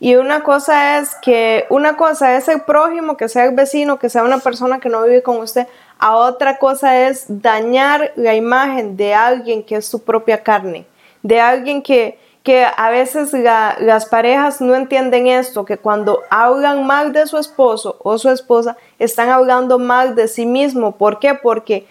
y 0.03 0.17
una 0.17 0.43
cosa 0.43 0.97
es 0.99 1.15
que, 1.21 1.65
una 1.69 1.95
cosa 1.95 2.35
es 2.35 2.49
el 2.49 2.63
prójimo, 2.63 3.15
que 3.15 3.29
sea 3.29 3.45
el 3.45 3.55
vecino, 3.55 3.99
que 3.99 4.09
sea 4.09 4.25
una 4.25 4.39
persona 4.39 4.81
que 4.81 4.89
no 4.89 5.01
vive 5.03 5.23
con 5.23 5.37
usted. 5.37 5.65
A 5.97 6.17
otra 6.17 6.57
cosa 6.57 7.07
es 7.07 7.23
dañar 7.29 8.11
la 8.17 8.35
imagen 8.35 8.97
de 8.97 9.13
alguien 9.13 9.63
que 9.63 9.77
es 9.77 9.85
su 9.85 10.03
propia 10.03 10.43
carne, 10.43 10.85
de 11.21 11.39
alguien 11.39 11.81
que, 11.81 12.19
que 12.43 12.65
a 12.65 12.89
veces 12.89 13.31
las 13.31 14.05
parejas 14.07 14.59
no 14.59 14.75
entienden 14.75 15.27
esto, 15.27 15.63
que 15.63 15.77
cuando 15.77 16.19
hablan 16.29 16.85
mal 16.85 17.13
de 17.13 17.25
su 17.25 17.37
esposo 17.37 17.95
o 17.99 18.17
su 18.17 18.29
esposa, 18.29 18.75
están 18.99 19.29
hablando 19.29 19.79
mal 19.79 20.15
de 20.15 20.27
sí 20.27 20.45
mismo. 20.45 20.97
¿Por 20.97 21.19
qué? 21.19 21.33
Porque 21.33 21.87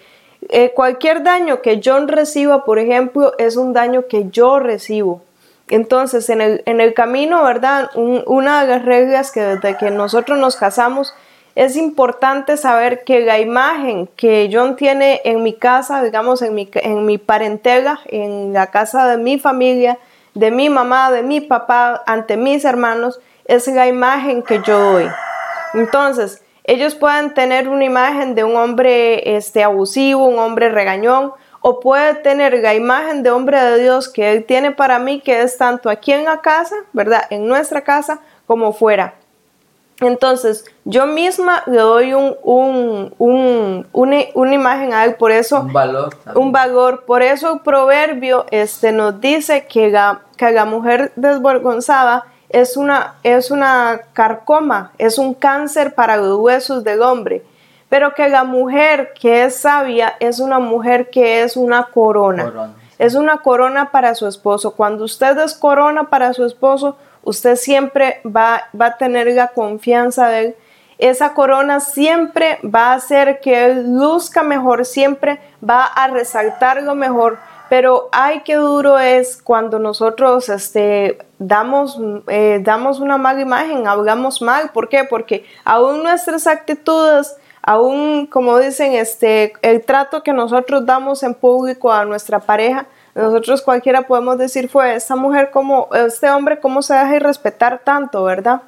eh, 0.50 0.71
cualquier 0.75 1.23
daño 1.23 1.62
que 1.62 1.81
yo 1.81 1.99
reciba, 2.04 2.66
por 2.66 2.78
ejemplo, 2.78 3.33
es 3.38 3.57
un 3.57 3.73
daño 3.73 4.07
que 4.07 4.28
yo 4.28 4.59
recibo. 4.59 5.23
Entonces, 5.75 6.29
en 6.29 6.41
el, 6.43 6.95
camino, 6.95 7.43
¿verdad? 7.45 7.88
una 7.95 8.61
de 8.61 8.69
las 8.69 8.85
reglas 8.85 9.33
que 9.33 9.41
desde 9.41 9.79
que 9.79 9.91
nosotros 9.91 10.38
nos 10.38 10.57
casamos 10.57 11.14
es 11.55 11.76
importante 11.76 12.59
saber 12.59 13.05
que 13.05 13.21
la 13.21 13.38
imagen 13.38 14.07
que 14.14 14.50
John 14.52 14.76
tiene 14.76 15.23
en 15.25 15.43
mi 15.43 15.55
casa, 15.55 16.02
digamos, 16.02 16.43
en 16.43 16.55
mi, 16.55 16.69
en 16.75 17.07
mi 17.07 17.17
parentela, 17.17 18.00
en 18.07 18.52
la 18.52 18.67
casa 18.67 19.07
de 19.09 19.17
mi 19.17 19.38
familia, 19.38 19.99
de 20.35 20.50
mi 20.50 20.69
mamá, 20.69 21.11
de 21.11 21.23
mi 21.23 21.41
papá, 21.41 22.02
ante 22.05 22.37
mis 22.37 22.67
hermanos, 22.67 23.19
es 23.47 23.67
la 23.69 23.88
imagen 23.88 24.43
que 24.43 24.61
yo 24.62 24.79
doy. 24.79 25.09
Entonces, 25.73 26.43
ellos 26.64 26.95
pueden 26.95 27.33
tener 27.33 27.71
una 27.71 27.85
imagen 27.85 28.35
de 28.35 28.45
un 28.45 28.57
hombre 28.57 29.37
este, 29.37 29.64
abusivo, 29.64 30.26
un 30.26 30.38
hombre 30.38 30.69
regañón, 30.69 31.33
o 31.62 31.81
puede 31.81 32.14
tener 32.14 32.59
la 32.61 32.75
imagen 32.75 33.23
de 33.23 33.31
hombre 33.31 33.61
de 33.61 33.83
Dios 33.83 34.09
que 34.09 34.33
Él 34.33 34.45
tiene 34.45 34.73
para 34.73 34.99
mí, 34.99 35.21
que 35.21 35.42
es 35.42 35.57
tanto 35.57 35.88
aquí 35.88 36.12
en 36.12 36.25
la 36.25 36.40
casa, 36.40 36.75
¿verdad? 36.92 37.23
En 37.31 37.47
nuestra 37.47 37.83
casa, 37.83 38.21
como 38.47 38.73
fuera. 38.73 39.14
Entonces, 40.00 40.64
yo 40.85 41.07
misma 41.07 41.62
le 41.66 41.78
doy 41.78 42.12
un, 42.12 42.35
un, 42.42 43.14
un, 43.19 43.87
una, 43.92 44.54
imagen 44.54 44.92
a 44.92 45.04
él, 45.04 45.14
por 45.14 45.31
eso... 45.31 45.61
Un 45.61 45.73
valor. 45.73 46.16
Un 46.35 46.50
valor. 46.50 47.04
Por 47.04 47.23
eso 47.23 47.54
el 47.54 47.61
proverbio 47.61 48.47
este, 48.50 48.90
nos 48.90 49.21
dice 49.21 49.66
que 49.66 49.90
la, 49.90 50.23
que 50.37 50.50
la 50.50 50.64
mujer 50.64 51.12
desvergonzada 51.14 52.25
es 52.49 52.76
una, 52.76 53.14
es 53.23 53.50
una 53.52 54.02
carcoma, 54.12 54.92
es 54.99 55.19
un 55.19 55.35
cáncer 55.35 55.95
para 55.95 56.16
los 56.16 56.38
huesos 56.38 56.83
del 56.83 57.02
hombre. 57.02 57.45
Pero 57.93 58.15
que 58.15 58.27
la 58.31 58.45
mujer 58.45 59.13
que 59.13 59.45
es 59.45 59.57
sabia 59.57 60.15
es 60.19 60.41
una 60.41 60.59
mujer 60.59 61.11
que 61.11 61.43
es 61.43 61.59
una 61.59 61.91
corona. 61.93 62.45
corona. 62.45 62.75
Es 62.99 63.15
una 63.15 63.37
corona 63.43 63.91
para 63.91 64.15
su 64.15 64.27
esposo. 64.27 64.75
Cuando 64.75 65.05
usted 65.05 65.37
es 65.37 65.53
corona 65.53 66.05
para 66.05 66.33
su 66.33 66.47
esposo, 66.47 66.97
usted 67.23 67.57
siempre 67.57 68.23
va, 68.25 68.63
va 68.81 68.87
a 68.87 68.97
tener 68.97 69.27
la 69.35 69.49
confianza 69.49 70.29
de 70.29 70.41
él. 70.41 70.57
Esa 70.97 71.35
corona 71.35 71.81
siempre 71.81 72.61
va 72.65 72.93
a 72.93 72.95
hacer 72.95 73.41
que 73.41 73.67
él 73.67 73.93
luzca 73.93 74.43
mejor, 74.43 74.87
siempre 74.87 75.39
va 75.63 75.85
a 75.85 76.09
resaltar 76.09 76.83
lo 76.83 76.95
mejor. 76.95 77.37
Pero 77.69 78.09
ay, 78.11 78.41
qué 78.43 78.55
duro 78.55 78.99
es 78.99 79.43
cuando 79.43 79.79
nosotros 79.79 80.49
este, 80.49 81.19
damos, 81.39 82.01
eh, 82.29 82.61
damos 82.63 83.01
una 83.01 83.19
mala 83.19 83.43
imagen, 83.43 83.87
hablamos 83.87 84.41
mal. 84.41 84.71
¿Por 84.73 84.89
qué? 84.89 85.05
Porque 85.05 85.45
aún 85.65 86.03
nuestras 86.03 86.47
actitudes, 86.47 87.37
aún 87.62 88.26
como 88.26 88.59
dicen, 88.59 88.92
este, 88.92 89.54
el 89.62 89.85
trato 89.85 90.23
que 90.23 90.33
nosotros 90.33 90.85
damos 90.85 91.23
en 91.23 91.35
público 91.35 91.92
a 91.92 92.04
nuestra 92.04 92.40
pareja, 92.40 92.87
nosotros 93.14 93.62
cualquiera 93.62 94.02
podemos 94.02 94.38
decir 94.38 94.69
fue 94.69 94.95
esta 94.95 95.16
mujer 95.16 95.50
como, 95.50 95.88
este 95.95 96.31
hombre 96.31 96.61
cómo 96.61 96.83
se 96.83 96.95
deja 96.95 97.19
respetar 97.19 97.81
tanto, 97.85 98.25
¿verdad? 98.25 98.62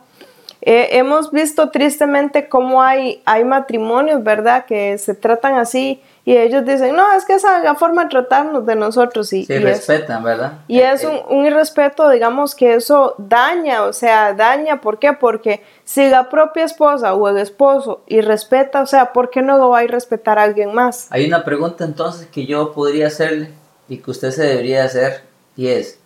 Eh, 0.61 0.97
hemos 0.99 1.31
visto 1.31 1.71
tristemente 1.71 2.49
cómo 2.49 2.83
hay, 2.83 3.23
hay 3.27 3.45
matrimonios, 3.45 4.23
¿verdad? 4.23 4.65
Que 4.65 4.97
se 4.97 5.15
tratan 5.15 5.57
así 5.57 6.03
y 6.27 6.35
ellos 6.39 6.65
dicen, 6.65 6.97
no, 6.97 7.13
es 7.13 7.27
que 7.27 7.35
esa 7.35 7.59
es 7.59 7.65
la 7.65 7.75
forma 7.75 8.05
de 8.05 8.09
tratarnos 8.09 8.65
de 8.65 8.77
nosotros. 8.77 9.31
Y, 9.35 9.45
sí, 9.45 9.59
respetan, 9.59 10.25
¿verdad? 10.25 10.55
Y 10.69 10.81
es 10.81 11.05
un, 11.05 11.21
un, 11.29 11.45
irrespeto, 11.45 12.09
digamos, 12.09 12.55
que 12.55 12.75
eso 12.75 13.15
daña, 13.19 13.83
o 13.83 13.93
sea, 13.93 14.33
daña, 14.33 14.81
¿por 14.81 14.99
qué? 14.99 15.13
Porque 15.13 15.63
si 15.85 16.09
la 16.09 16.31
propia 16.31 16.65
esposa 16.65 17.13
o 17.13 17.29
el 17.29 17.37
esposo 17.37 18.05
y 18.07 18.23
respeta, 18.23 18.81
o 18.81 18.87
sea, 18.87 19.13
¿por 19.13 19.29
qué 19.29 19.43
no 19.43 19.59
lo 19.59 19.69
va 19.69 19.81
a 19.81 19.87
respetar 19.87 20.39
a 20.39 20.45
alguien 20.45 20.73
más? 20.73 21.09
Hay 21.11 21.27
una 21.27 21.45
pregunta 21.45 21.85
entonces 21.85 22.27
que 22.29 22.47
yo 22.47 22.73
podría 22.73 23.09
hacerle 23.09 23.51
y 23.87 23.99
que 23.99 24.11
usted 24.11 24.31
se 24.31 24.45
debería 24.45 24.85
hacer 24.85 25.25
y 25.59 25.69
es, 25.69 25.99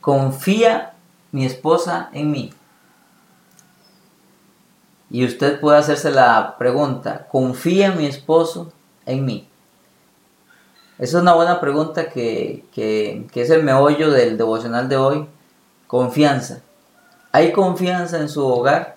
¿confía 0.00 0.92
mi 1.32 1.44
esposa 1.44 2.08
en 2.12 2.30
mí? 2.30 2.54
Y 5.10 5.24
usted 5.24 5.58
puede 5.58 5.78
hacerse 5.78 6.12
la 6.12 6.54
pregunta, 6.56 7.26
¿confía 7.32 7.90
mi 7.90 8.06
esposo 8.06 8.72
en 9.06 9.24
mí? 9.24 9.48
Esa 10.98 11.18
es 11.18 11.22
una 11.22 11.34
buena 11.34 11.60
pregunta 11.60 12.08
que, 12.08 12.64
es 12.74 13.50
el 13.50 13.62
meollo 13.62 14.10
del 14.10 14.38
devocional 14.38 14.88
de 14.88 14.96
hoy. 14.96 15.26
Confianza. 15.86 16.62
¿Hay 17.32 17.52
confianza 17.52 18.18
en 18.18 18.30
su 18.30 18.46
hogar? 18.46 18.96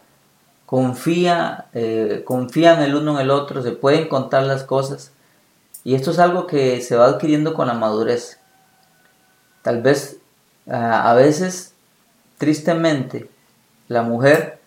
Confía, 0.65 1.65
eh, 1.73 2.23
confían 2.25 2.81
el 2.81 2.95
uno 2.95 3.15
en 3.15 3.25
el 3.25 3.31
otro, 3.31 3.61
se 3.61 3.71
pueden 3.71 4.07
contar 4.07 4.43
las 4.43 4.63
cosas. 4.63 5.11
Y 5.83 5.95
esto 5.95 6.11
es 6.11 6.19
algo 6.19 6.47
que 6.47 6.81
se 6.81 6.95
va 6.95 7.07
adquiriendo 7.07 7.53
con 7.53 7.67
la 7.67 7.73
madurez. 7.73 8.39
Tal 9.61 9.81
vez 9.81 10.19
a 10.71 11.13
veces, 11.15 11.73
tristemente, 12.37 13.29
la 13.87 14.03
mujer 14.03 14.59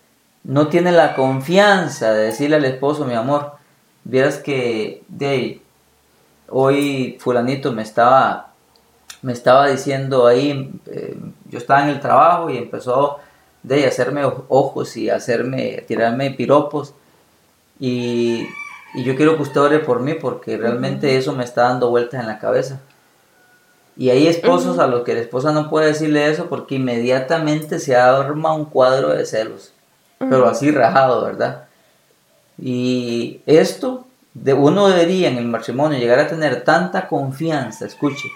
no 0.43 0.67
tiene 0.67 0.91
la 0.91 1.15
confianza 1.15 2.11
de 2.11 2.25
decirle 2.25 2.57
al 2.57 2.65
esposo, 2.65 3.05
mi 3.05 3.13
amor, 3.13 3.53
vieras 4.03 4.37
que 4.37 5.03
de 5.07 5.62
hoy 6.53 7.17
fulanito 7.19 7.71
me 7.71 7.81
estaba, 7.81 8.53
me 9.21 9.33
estaba 9.33 9.67
diciendo 9.67 10.27
ahí, 10.27 10.71
eh, 10.87 11.17
yo 11.49 11.57
estaba 11.57 11.83
en 11.83 11.89
el 11.89 11.99
trabajo 11.99 12.49
y 12.49 12.57
empezó 12.57 13.19
de 13.63 13.87
hacerme 13.87 14.23
ojos 14.49 14.95
y 14.97 15.09
hacerme, 15.09 15.83
tirarme 15.87 16.31
piropos 16.31 16.93
y 17.79 18.47
y 18.93 19.03
yo 19.03 19.15
quiero 19.15 19.35
que 19.35 19.41
usted 19.41 19.59
ore 19.59 19.79
por 19.79 20.01
mí 20.01 20.13
porque 20.13 20.57
realmente 20.57 21.17
eso 21.17 21.33
me 21.33 21.43
está 21.43 21.63
dando 21.63 21.89
vueltas 21.89 22.21
en 22.21 22.27
la 22.27 22.39
cabeza. 22.39 22.79
Y 23.97 24.09
hay 24.09 24.27
esposos 24.27 24.79
a 24.79 24.87
los 24.87 25.03
que 25.03 25.13
la 25.13 25.21
esposa 25.21 25.51
no 25.51 25.69
puede 25.69 25.87
decirle 25.87 26.29
eso 26.29 26.47
porque 26.47 26.75
inmediatamente 26.75 27.79
se 27.79 27.95
arma 27.95 28.53
un 28.53 28.65
cuadro 28.65 29.09
de 29.09 29.25
celos, 29.25 29.73
pero 30.17 30.47
así 30.47 30.71
rajado, 30.71 31.23
¿verdad? 31.23 31.65
Y 32.59 33.41
esto, 33.45 34.05
de 34.33 34.53
uno 34.53 34.87
debería 34.87 35.29
en 35.29 35.37
el 35.37 35.45
matrimonio 35.45 35.99
llegar 35.99 36.19
a 36.19 36.27
tener 36.27 36.63
tanta 36.63 37.07
confianza, 37.07 37.85
escuche, 37.85 38.27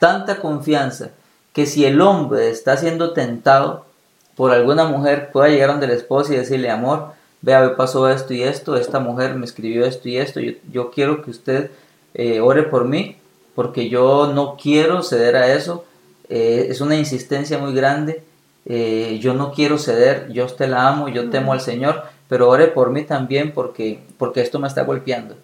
tanta 0.00 0.40
confianza, 0.40 1.10
que 1.52 1.66
si 1.66 1.84
el 1.84 2.00
hombre 2.00 2.50
está 2.50 2.76
siendo 2.76 3.12
tentado 3.12 3.86
por 4.34 4.52
alguna 4.52 4.84
mujer, 4.84 5.30
pueda 5.32 5.48
llegar 5.48 5.70
donde 5.70 5.86
la 5.86 5.94
esposa 5.94 6.34
y 6.34 6.36
decirle, 6.36 6.70
amor, 6.70 7.12
vea, 7.40 7.62
me 7.62 7.70
pasó 7.70 8.08
esto 8.08 8.34
y 8.34 8.42
esto, 8.42 8.76
esta 8.76 8.98
mujer 8.98 9.34
me 9.34 9.46
escribió 9.46 9.86
esto 9.86 10.08
y 10.08 10.18
esto, 10.18 10.40
yo, 10.40 10.90
quiero 10.90 11.22
que 11.22 11.30
usted 11.30 11.70
eh, 12.14 12.40
ore 12.40 12.64
por 12.64 12.84
mí, 12.84 13.16
porque 13.54 13.88
yo 13.88 14.32
no 14.34 14.56
quiero 14.60 15.02
ceder 15.02 15.36
a 15.36 15.54
eso, 15.54 15.84
eh, 16.28 16.66
es 16.68 16.80
una 16.80 16.96
insistencia 16.96 17.56
muy 17.56 17.72
grande, 17.72 18.22
eh, 18.66 19.18
yo 19.22 19.32
no 19.32 19.52
quiero 19.52 19.78
ceder, 19.78 20.28
yo 20.32 20.44
usted 20.44 20.68
la 20.68 20.88
amo, 20.88 21.08
yo 21.08 21.30
temo 21.30 21.52
al 21.52 21.60
Señor, 21.60 22.02
pero 22.28 22.48
ore 22.48 22.68
por 22.68 22.90
mí 22.90 23.04
también 23.04 23.52
porque, 23.52 24.00
porque 24.18 24.40
esto 24.40 24.58
me 24.58 24.68
está 24.68 24.82
golpeando. 24.82 25.36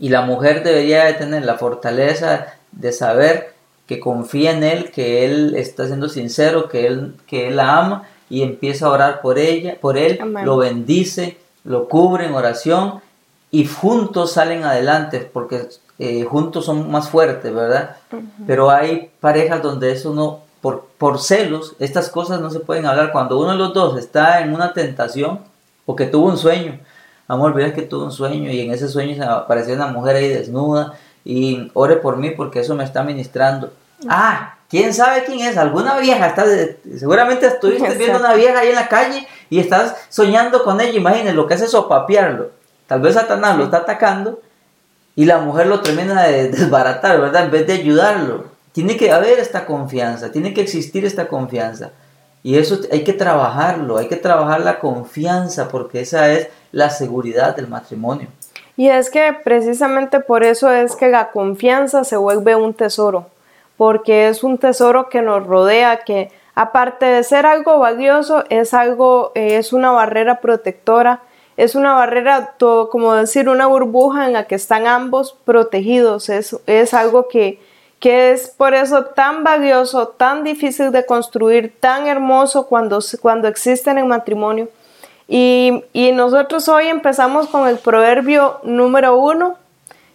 Y 0.00 0.08
la 0.08 0.22
mujer 0.22 0.64
debería 0.64 1.04
de 1.04 1.14
tener 1.14 1.44
la 1.44 1.56
fortaleza 1.56 2.54
de 2.72 2.92
saber 2.92 3.54
que 3.86 4.00
confía 4.00 4.52
en 4.52 4.64
Él, 4.64 4.90
que 4.90 5.24
Él 5.24 5.54
está 5.56 5.86
siendo 5.86 6.08
sincero, 6.08 6.68
que 6.68 6.86
Él, 6.86 7.14
que 7.26 7.48
él 7.48 7.56
la 7.56 7.78
ama 7.78 8.08
y 8.28 8.42
empieza 8.42 8.86
a 8.86 8.90
orar 8.90 9.20
por 9.20 9.38
ella, 9.38 9.76
por 9.80 9.98
él, 9.98 10.18
lo 10.44 10.56
bendice, 10.56 11.38
lo 11.62 11.88
cubre 11.88 12.26
en 12.26 12.34
oración 12.34 13.00
y 13.50 13.66
juntos 13.66 14.32
salen 14.32 14.64
adelante 14.64 15.30
porque 15.32 15.68
eh, 15.98 16.24
juntos 16.24 16.64
son 16.64 16.90
más 16.90 17.08
fuertes, 17.08 17.54
¿verdad? 17.54 17.96
Pero 18.46 18.70
hay 18.70 19.10
parejas 19.20 19.62
donde 19.62 19.92
eso 19.92 20.12
no, 20.12 20.40
por, 20.60 20.88
por 20.98 21.20
celos, 21.20 21.76
estas 21.78 22.08
cosas 22.08 22.40
no 22.40 22.50
se 22.50 22.60
pueden 22.60 22.86
hablar. 22.86 23.12
Cuando 23.12 23.38
uno 23.38 23.52
de 23.52 23.58
los 23.58 23.72
dos 23.74 23.98
está 23.98 24.40
en 24.40 24.54
una 24.54 24.72
tentación 24.72 25.40
o 25.86 25.96
que 25.96 26.06
tuvo 26.06 26.28
un 26.28 26.38
sueño, 26.38 26.80
amor, 27.28 27.54
mira 27.54 27.72
que 27.72 27.82
tuvo 27.82 28.04
un 28.04 28.12
sueño 28.12 28.50
y 28.50 28.60
en 28.60 28.72
ese 28.72 28.88
sueño 28.88 29.14
se 29.16 29.24
apareció 29.24 29.74
una 29.74 29.88
mujer 29.88 30.16
ahí 30.16 30.28
desnuda 30.28 30.94
y 31.24 31.70
ore 31.74 31.96
por 31.96 32.16
mí 32.16 32.30
porque 32.30 32.60
eso 32.60 32.74
me 32.74 32.84
está 32.84 33.02
ministrando. 33.02 33.72
Ah, 34.08 34.54
¿Quién 34.68 34.92
sabe 34.92 35.24
quién 35.24 35.40
es? 35.40 35.56
Alguna 35.56 35.98
vieja. 35.98 36.26
Estás, 36.26 36.48
seguramente 36.98 37.46
estuviste 37.46 37.94
viendo 37.94 38.18
una 38.18 38.34
vieja 38.34 38.60
ahí 38.60 38.70
en 38.70 38.74
la 38.74 38.88
calle 38.88 39.26
y 39.48 39.60
estás 39.60 39.94
soñando 40.08 40.64
con 40.64 40.80
ella. 40.80 40.98
Imagínense 40.98 41.32
lo 41.32 41.46
que 41.46 41.54
hace 41.54 41.66
es 41.66 41.70
sopapearlo. 41.70 42.50
Tal 42.86 43.00
vez 43.00 43.14
Satanás 43.14 43.56
lo 43.56 43.64
está 43.64 43.78
atacando 43.78 44.40
y 45.16 45.26
la 45.26 45.38
mujer 45.38 45.68
lo 45.68 45.80
termina 45.80 46.24
de 46.24 46.48
desbaratar, 46.50 47.20
¿verdad? 47.20 47.44
En 47.44 47.50
vez 47.50 47.66
de 47.66 47.74
ayudarlo. 47.74 48.46
Tiene 48.72 48.96
que 48.96 49.12
haber 49.12 49.38
esta 49.38 49.66
confianza, 49.66 50.32
tiene 50.32 50.52
que 50.52 50.60
existir 50.60 51.04
esta 51.04 51.28
confianza. 51.28 51.92
Y 52.44 52.58
eso 52.58 52.78
hay 52.92 53.02
que 53.02 53.14
trabajarlo, 53.14 53.96
hay 53.96 54.06
que 54.06 54.16
trabajar 54.16 54.60
la 54.60 54.78
confianza 54.78 55.68
porque 55.68 56.02
esa 56.02 56.30
es 56.30 56.48
la 56.70 56.90
seguridad 56.90 57.56
del 57.56 57.66
matrimonio. 57.66 58.28
Y 58.76 58.88
es 58.88 59.10
que 59.10 59.34
precisamente 59.42 60.20
por 60.20 60.44
eso 60.44 60.70
es 60.70 60.94
que 60.94 61.08
la 61.08 61.32
confianza 61.32 62.04
se 62.04 62.16
vuelve 62.16 62.54
un 62.54 62.74
tesoro 62.74 63.26
porque 63.76 64.28
es 64.28 64.44
un 64.44 64.58
tesoro 64.58 65.08
que 65.08 65.22
nos 65.22 65.46
rodea, 65.46 66.04
que 66.04 66.30
aparte 66.54 67.06
de 67.06 67.22
ser 67.24 67.46
algo 67.46 67.78
valioso, 67.78 68.44
es 68.48 68.74
algo, 68.74 69.32
eh, 69.34 69.56
es 69.56 69.72
una 69.72 69.90
barrera 69.90 70.40
protectora, 70.40 71.20
es 71.56 71.74
una 71.74 71.94
barrera, 71.94 72.54
todo, 72.58 72.90
como 72.90 73.14
decir, 73.14 73.48
una 73.48 73.66
burbuja 73.66 74.26
en 74.26 74.32
la 74.32 74.44
que 74.44 74.54
están 74.54 74.86
ambos 74.86 75.36
protegidos, 75.44 76.28
es, 76.28 76.56
es 76.66 76.94
algo 76.94 77.28
que, 77.28 77.60
que 78.04 78.32
es 78.32 78.50
por 78.50 78.74
eso 78.74 79.06
tan 79.06 79.44
valioso, 79.44 80.08
tan 80.08 80.44
difícil 80.44 80.92
de 80.92 81.06
construir, 81.06 81.72
tan 81.80 82.06
hermoso 82.06 82.66
cuando, 82.66 82.98
cuando 83.22 83.48
existe 83.48 83.90
en 83.92 84.06
matrimonio. 84.06 84.68
Y, 85.26 85.82
y 85.94 86.12
nosotros 86.12 86.68
hoy 86.68 86.88
empezamos 86.88 87.46
con 87.48 87.66
el 87.66 87.78
proverbio 87.78 88.60
número 88.62 89.16
uno, 89.16 89.56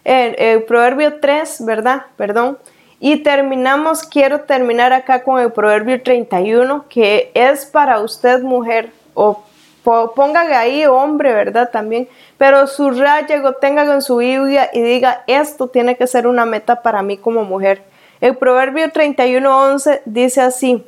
el, 0.04 0.36
el 0.38 0.62
proverbio 0.62 1.18
tres, 1.18 1.64
¿verdad? 1.64 2.06
Perdón. 2.16 2.58
Y 3.00 3.24
terminamos, 3.24 4.04
quiero 4.04 4.42
terminar 4.42 4.92
acá 4.92 5.24
con 5.24 5.40
el 5.40 5.50
Proverbio 5.50 6.00
31, 6.00 6.84
que 6.88 7.32
es 7.34 7.66
para 7.66 7.98
usted 7.98 8.40
mujer, 8.42 8.90
o 9.14 9.42
póngale 9.82 10.54
ahí 10.54 10.86
hombre, 10.86 11.32
¿verdad? 11.32 11.70
También, 11.72 12.06
pero 12.40 12.66
subrayelo, 12.66 13.56
téngalo 13.56 13.92
en 13.92 14.00
su 14.00 14.16
Biblia 14.16 14.70
y 14.72 14.80
diga, 14.80 15.24
esto 15.26 15.68
tiene 15.68 15.98
que 15.98 16.06
ser 16.06 16.26
una 16.26 16.46
meta 16.46 16.80
para 16.80 17.02
mí 17.02 17.18
como 17.18 17.44
mujer. 17.44 17.82
El 18.18 18.34
Proverbio 18.34 18.90
31, 18.90 19.58
11 19.72 20.00
dice 20.06 20.40
así, 20.40 20.82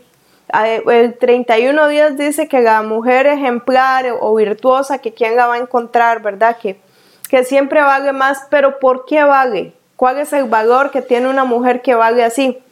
El 0.50 1.18
31 1.18 1.88
días 1.88 2.16
dice 2.16 2.48
que 2.48 2.62
la 2.62 2.80
mujer 2.80 3.26
ejemplar 3.26 4.06
o 4.18 4.34
virtuosa, 4.34 4.96
que 5.00 5.12
quien 5.12 5.36
la 5.36 5.46
va 5.46 5.56
a 5.56 5.58
encontrar, 5.58 6.22
¿verdad? 6.22 6.56
Que, 6.56 6.80
que 7.28 7.44
siempre 7.44 7.82
vale 7.82 8.14
más, 8.14 8.46
pero 8.48 8.78
¿por 8.78 9.04
qué 9.04 9.22
vale? 9.22 9.74
¿Cuál 9.96 10.20
es 10.20 10.32
el 10.32 10.44
valor 10.44 10.90
que 10.90 11.02
tiene 11.02 11.28
una 11.28 11.44
mujer 11.44 11.82
que 11.82 11.94
vale 11.94 12.24
así? 12.24 12.62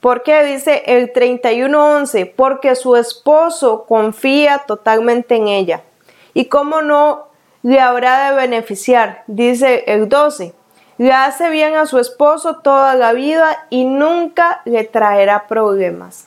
¿Por 0.00 0.22
qué? 0.22 0.42
Dice 0.44 0.82
el 0.86 1.12
31.11, 1.12 2.32
porque 2.34 2.74
su 2.74 2.96
esposo 2.96 3.84
confía 3.84 4.62
totalmente 4.66 5.36
en 5.36 5.48
ella. 5.48 5.82
¿Y 6.32 6.46
cómo 6.46 6.80
no 6.80 7.33
le 7.64 7.80
habrá 7.80 8.30
de 8.30 8.36
beneficiar? 8.36 9.24
Dice 9.26 9.84
el 9.86 10.08
12, 10.08 10.54
le 10.98 11.12
hace 11.12 11.50
bien 11.50 11.74
a 11.74 11.86
su 11.86 11.98
esposo 11.98 12.58
toda 12.58 12.94
la 12.94 13.12
vida 13.12 13.66
y 13.70 13.84
nunca 13.84 14.60
le 14.66 14.84
traerá 14.84 15.48
problemas. 15.48 16.26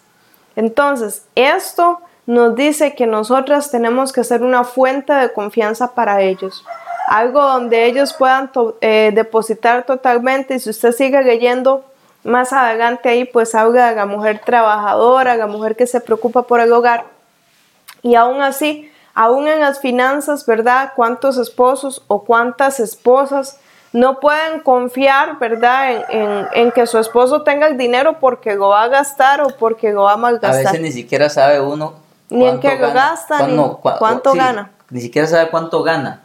Entonces, 0.56 1.26
esto 1.36 2.02
nos 2.26 2.56
dice 2.56 2.96
que 2.96 3.06
nosotras 3.06 3.70
tenemos 3.70 4.12
que 4.12 4.24
ser 4.24 4.42
una 4.42 4.64
fuente 4.64 5.14
de 5.14 5.32
confianza 5.32 5.94
para 5.94 6.22
ellos, 6.22 6.66
algo 7.08 7.42
donde 7.42 7.86
ellos 7.86 8.14
puedan 8.14 8.50
eh, 8.82 9.12
depositar 9.14 9.86
totalmente. 9.86 10.56
Y 10.56 10.60
si 10.60 10.72
usted 10.72 10.92
sigue 10.92 11.22
leyendo 11.22 11.86
más 12.24 12.52
adelante 12.52 13.10
ahí, 13.10 13.26
pues 13.26 13.54
habla 13.54 13.92
de 13.92 13.96
la 13.96 14.08
mujer 14.08 14.42
trabajadora, 14.44 15.36
la 15.36 15.48
mujer 15.48 15.76
que 15.76 15.86
se 15.86 16.02
preocupa 16.02 16.42
por 16.42 16.60
el 16.62 16.74
hogar. 16.74 17.06
Y 18.02 18.16
aún 18.16 18.42
así, 18.42 18.92
aún 19.18 19.48
en 19.48 19.60
las 19.60 19.80
finanzas, 19.80 20.46
¿verdad? 20.46 20.92
¿Cuántos 20.96 21.40
esposos 21.40 22.04
o 22.06 22.24
cuántas 22.24 22.80
esposas 22.80 23.58
no 23.92 24.20
pueden 24.20 24.60
confiar, 24.60 25.40
¿verdad?, 25.40 26.06
en, 26.54 26.72
que 26.72 26.86
su 26.86 27.00
esposo 27.00 27.42
tenga 27.42 27.66
el 27.66 27.78
dinero 27.78 28.20
porque 28.20 28.54
lo 28.54 28.70
va 28.70 28.84
a 28.84 28.88
gastar 28.90 29.42
o 29.42 29.48
porque 29.48 29.92
lo 29.92 30.04
va 30.04 30.14
a 30.14 30.18
malgastar. 30.18 30.68
A 30.68 30.70
veces 30.70 30.82
ni 30.82 30.92
siquiera 30.92 31.30
sabe 31.30 31.60
uno. 31.60 31.96
Ni 32.30 32.46
en 32.46 32.60
qué 32.60 32.78
lo 32.78 32.94
gasta, 32.94 33.48
ni 33.48 33.58
cuánto 33.98 34.34
gana. 34.34 34.70
Ni 34.92 35.02
siquiera 35.02 35.28
sabe 35.28 35.50
cuánto 35.50 35.82
gana, 35.82 36.22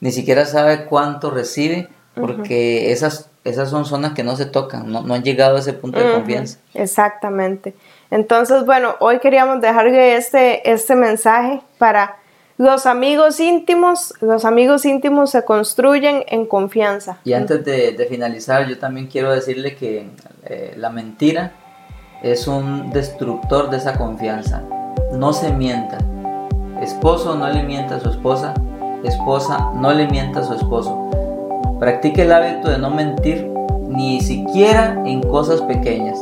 ni 0.00 0.10
siquiera 0.10 0.44
sabe 0.44 0.86
cuánto 0.86 1.30
recibe, 1.30 1.90
porque 2.16 2.90
esas, 2.90 3.30
esas 3.44 3.70
son 3.70 3.84
zonas 3.84 4.14
que 4.14 4.24
no 4.24 4.34
se 4.34 4.46
tocan, 4.46 4.90
no, 4.90 5.14
han 5.14 5.22
llegado 5.22 5.56
a 5.56 5.60
ese 5.60 5.74
punto 5.74 6.00
de 6.00 6.12
confianza. 6.12 6.58
Exactamente. 6.74 7.76
Entonces, 8.10 8.66
bueno, 8.66 8.96
hoy 8.98 9.20
queríamos 9.20 9.60
dejarle 9.60 10.16
este, 10.16 10.72
este 10.72 10.96
mensaje 10.96 11.60
para 11.78 12.16
los 12.62 12.86
amigos 12.86 13.40
íntimos, 13.40 14.14
los 14.20 14.44
amigos 14.44 14.84
íntimos 14.84 15.30
se 15.30 15.44
construyen 15.44 16.22
en 16.28 16.46
confianza. 16.46 17.18
Y 17.24 17.32
antes 17.32 17.64
de, 17.64 18.06
finalizar, 18.08 18.68
yo 18.68 18.78
también 18.78 19.08
quiero 19.08 19.32
decirle 19.32 19.74
que 19.74 20.06
eh, 20.44 20.74
la 20.76 20.90
mentira 20.90 21.54
es 22.22 22.46
un 22.46 22.90
destructor 22.90 23.68
de 23.68 23.78
esa 23.78 23.98
confianza. 23.98 24.62
No 25.12 25.32
se 25.32 25.52
mienta. 25.52 25.98
Esposo 26.80 27.34
no 27.34 27.48
le 27.48 27.64
mienta 27.64 27.96
a 27.96 28.00
su 28.00 28.10
esposa, 28.10 28.54
esposa 29.02 29.72
no 29.74 29.92
le 29.92 30.06
mienta 30.06 30.40
a 30.40 30.44
su 30.44 30.54
esposo. 30.54 31.10
Practique 31.80 32.22
el 32.22 32.30
hábito 32.30 32.70
de 32.70 32.78
no 32.78 32.90
mentir 32.90 33.50
ni 33.88 34.20
siquiera 34.20 35.02
en 35.04 35.20
cosas 35.20 35.60
pequeñas. 35.62 36.16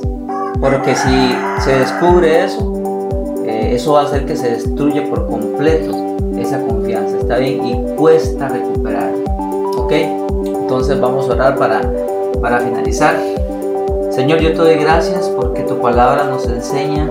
Porque 0.59 0.94
si 0.94 1.37
se 1.62 1.79
descubre 1.81 2.44
eso, 2.44 2.72
eh, 3.44 3.74
eso 3.74 3.92
va 3.92 4.00
a 4.00 4.05
hacer 4.05 4.24
que 4.24 4.37
se 4.37 4.53
destruya 4.53 5.05
por 5.11 5.29
completo 5.29 6.10
esa 6.42 6.61
confianza, 6.66 7.18
¿está 7.18 7.38
bien? 7.38 7.64
Y 7.64 7.96
cuesta 7.96 8.48
recuperar, 8.48 9.12
¿ok? 9.76 9.92
Entonces 10.44 11.00
vamos 11.00 11.29
a 11.29 11.33
orar 11.33 11.57
para, 11.57 11.81
para 12.40 12.61
finalizar. 12.61 13.16
Señor, 14.11 14.40
yo 14.40 14.50
te 14.50 14.59
doy 14.59 14.74
gracias 14.76 15.29
porque 15.37 15.62
tu 15.62 15.81
palabra 15.81 16.24
nos 16.24 16.46
enseña 16.46 17.09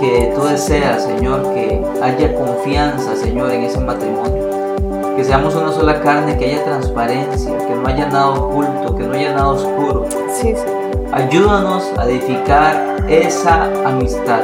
que 0.00 0.32
tú 0.34 0.42
deseas, 0.46 1.04
Señor, 1.04 1.42
que 1.54 1.84
haya 2.02 2.34
confianza, 2.34 3.16
Señor, 3.16 3.50
en 3.50 3.64
ese 3.64 3.80
matrimonio. 3.80 4.48
Que 5.16 5.24
seamos 5.24 5.54
una 5.56 5.72
sola 5.72 6.00
carne, 6.00 6.36
que 6.38 6.44
haya 6.44 6.64
transparencia, 6.64 7.58
que 7.58 7.74
no 7.74 7.88
haya 7.88 8.06
nada 8.06 8.30
oculto, 8.30 8.94
que 8.94 9.04
no 9.04 9.14
haya 9.14 9.34
nada 9.34 9.48
oscuro. 9.48 10.06
Sí, 10.32 10.54
Ayúdanos 11.12 11.90
a 11.98 12.04
edificar 12.04 12.96
esa 13.08 13.64
amistad 13.84 14.40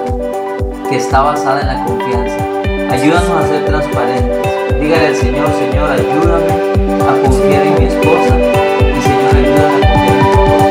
que 0.88 0.96
está 0.96 1.22
basada 1.22 1.60
en 1.60 1.66
la 1.66 1.84
confianza 1.84 2.73
Ayúdanos 2.90 3.30
a 3.30 3.48
ser 3.48 3.64
transparentes. 3.64 4.80
Dígale 4.80 5.06
al 5.08 5.16
Señor, 5.16 5.48
Señor, 5.58 5.90
ayúdame 5.90 6.52
a 7.02 7.12
confiar 7.24 7.62
en 7.66 7.74
mi 7.78 7.86
esposa. 7.86 8.36
Y 8.38 9.00
Señor, 9.02 9.34
ayúdame 9.36 9.76
a 9.76 9.90
confiar 9.90 10.14
en 10.14 10.22
mi 10.22 10.28
esposa. 10.30 10.66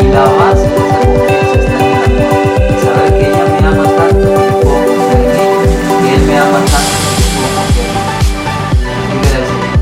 Y 0.00 0.08
la 0.08 0.24
base 0.38 0.66
de 0.68 0.76
esa 0.76 0.98
confianza 0.98 1.56
está 1.58 1.74
en 1.74 1.86
mí. 1.88 1.96
Saber 2.82 3.10
que 3.18 3.24
ella 3.28 3.44
me 3.50 3.58
ama 3.66 3.84
tanto 3.96 4.26
que 4.28 4.52
puedo 4.62 4.80
confiar 4.86 5.24
en. 5.24 5.48
Que 6.02 6.14
Él 6.14 6.22
me 6.26 6.36
ama 6.38 6.58
tanto 6.58 6.94
que 7.08 7.22
puedo 7.34 7.50
confiar 7.58 7.88
él. 7.88 8.02
Dígale 9.12 9.36
al 9.38 9.46
Señor. 9.48 9.78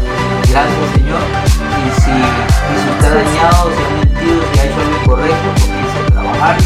Gracias, 0.51 0.87
Señor. 0.95 1.25
Y 1.77 1.91
si, 2.01 2.15
si 2.77 2.87
usted 2.91 3.07
ha 3.07 3.15
dañado, 3.15 3.61
si 3.75 3.81
ha 3.83 3.89
mentido, 3.97 4.41
si 4.53 4.59
ha 4.59 4.65
hecho 4.65 4.81
algo 4.81 4.95
incorrecto, 5.03 5.49
comience 5.61 5.97
a 5.99 6.07
trabajar 6.13 6.57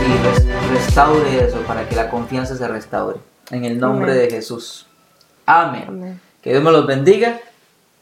y 0.00 0.74
restaure 0.74 1.44
eso 1.44 1.58
para 1.66 1.88
que 1.88 1.94
la 1.96 2.08
confianza 2.08 2.56
se 2.56 2.66
restaure. 2.66 3.18
En 3.50 3.64
el 3.64 3.78
nombre 3.78 4.14
de 4.14 4.30
Jesús. 4.30 4.86
Amén. 5.46 6.20
Que 6.40 6.50
Dios 6.50 6.62
me 6.62 6.70
los 6.70 6.86
bendiga. 6.86 7.40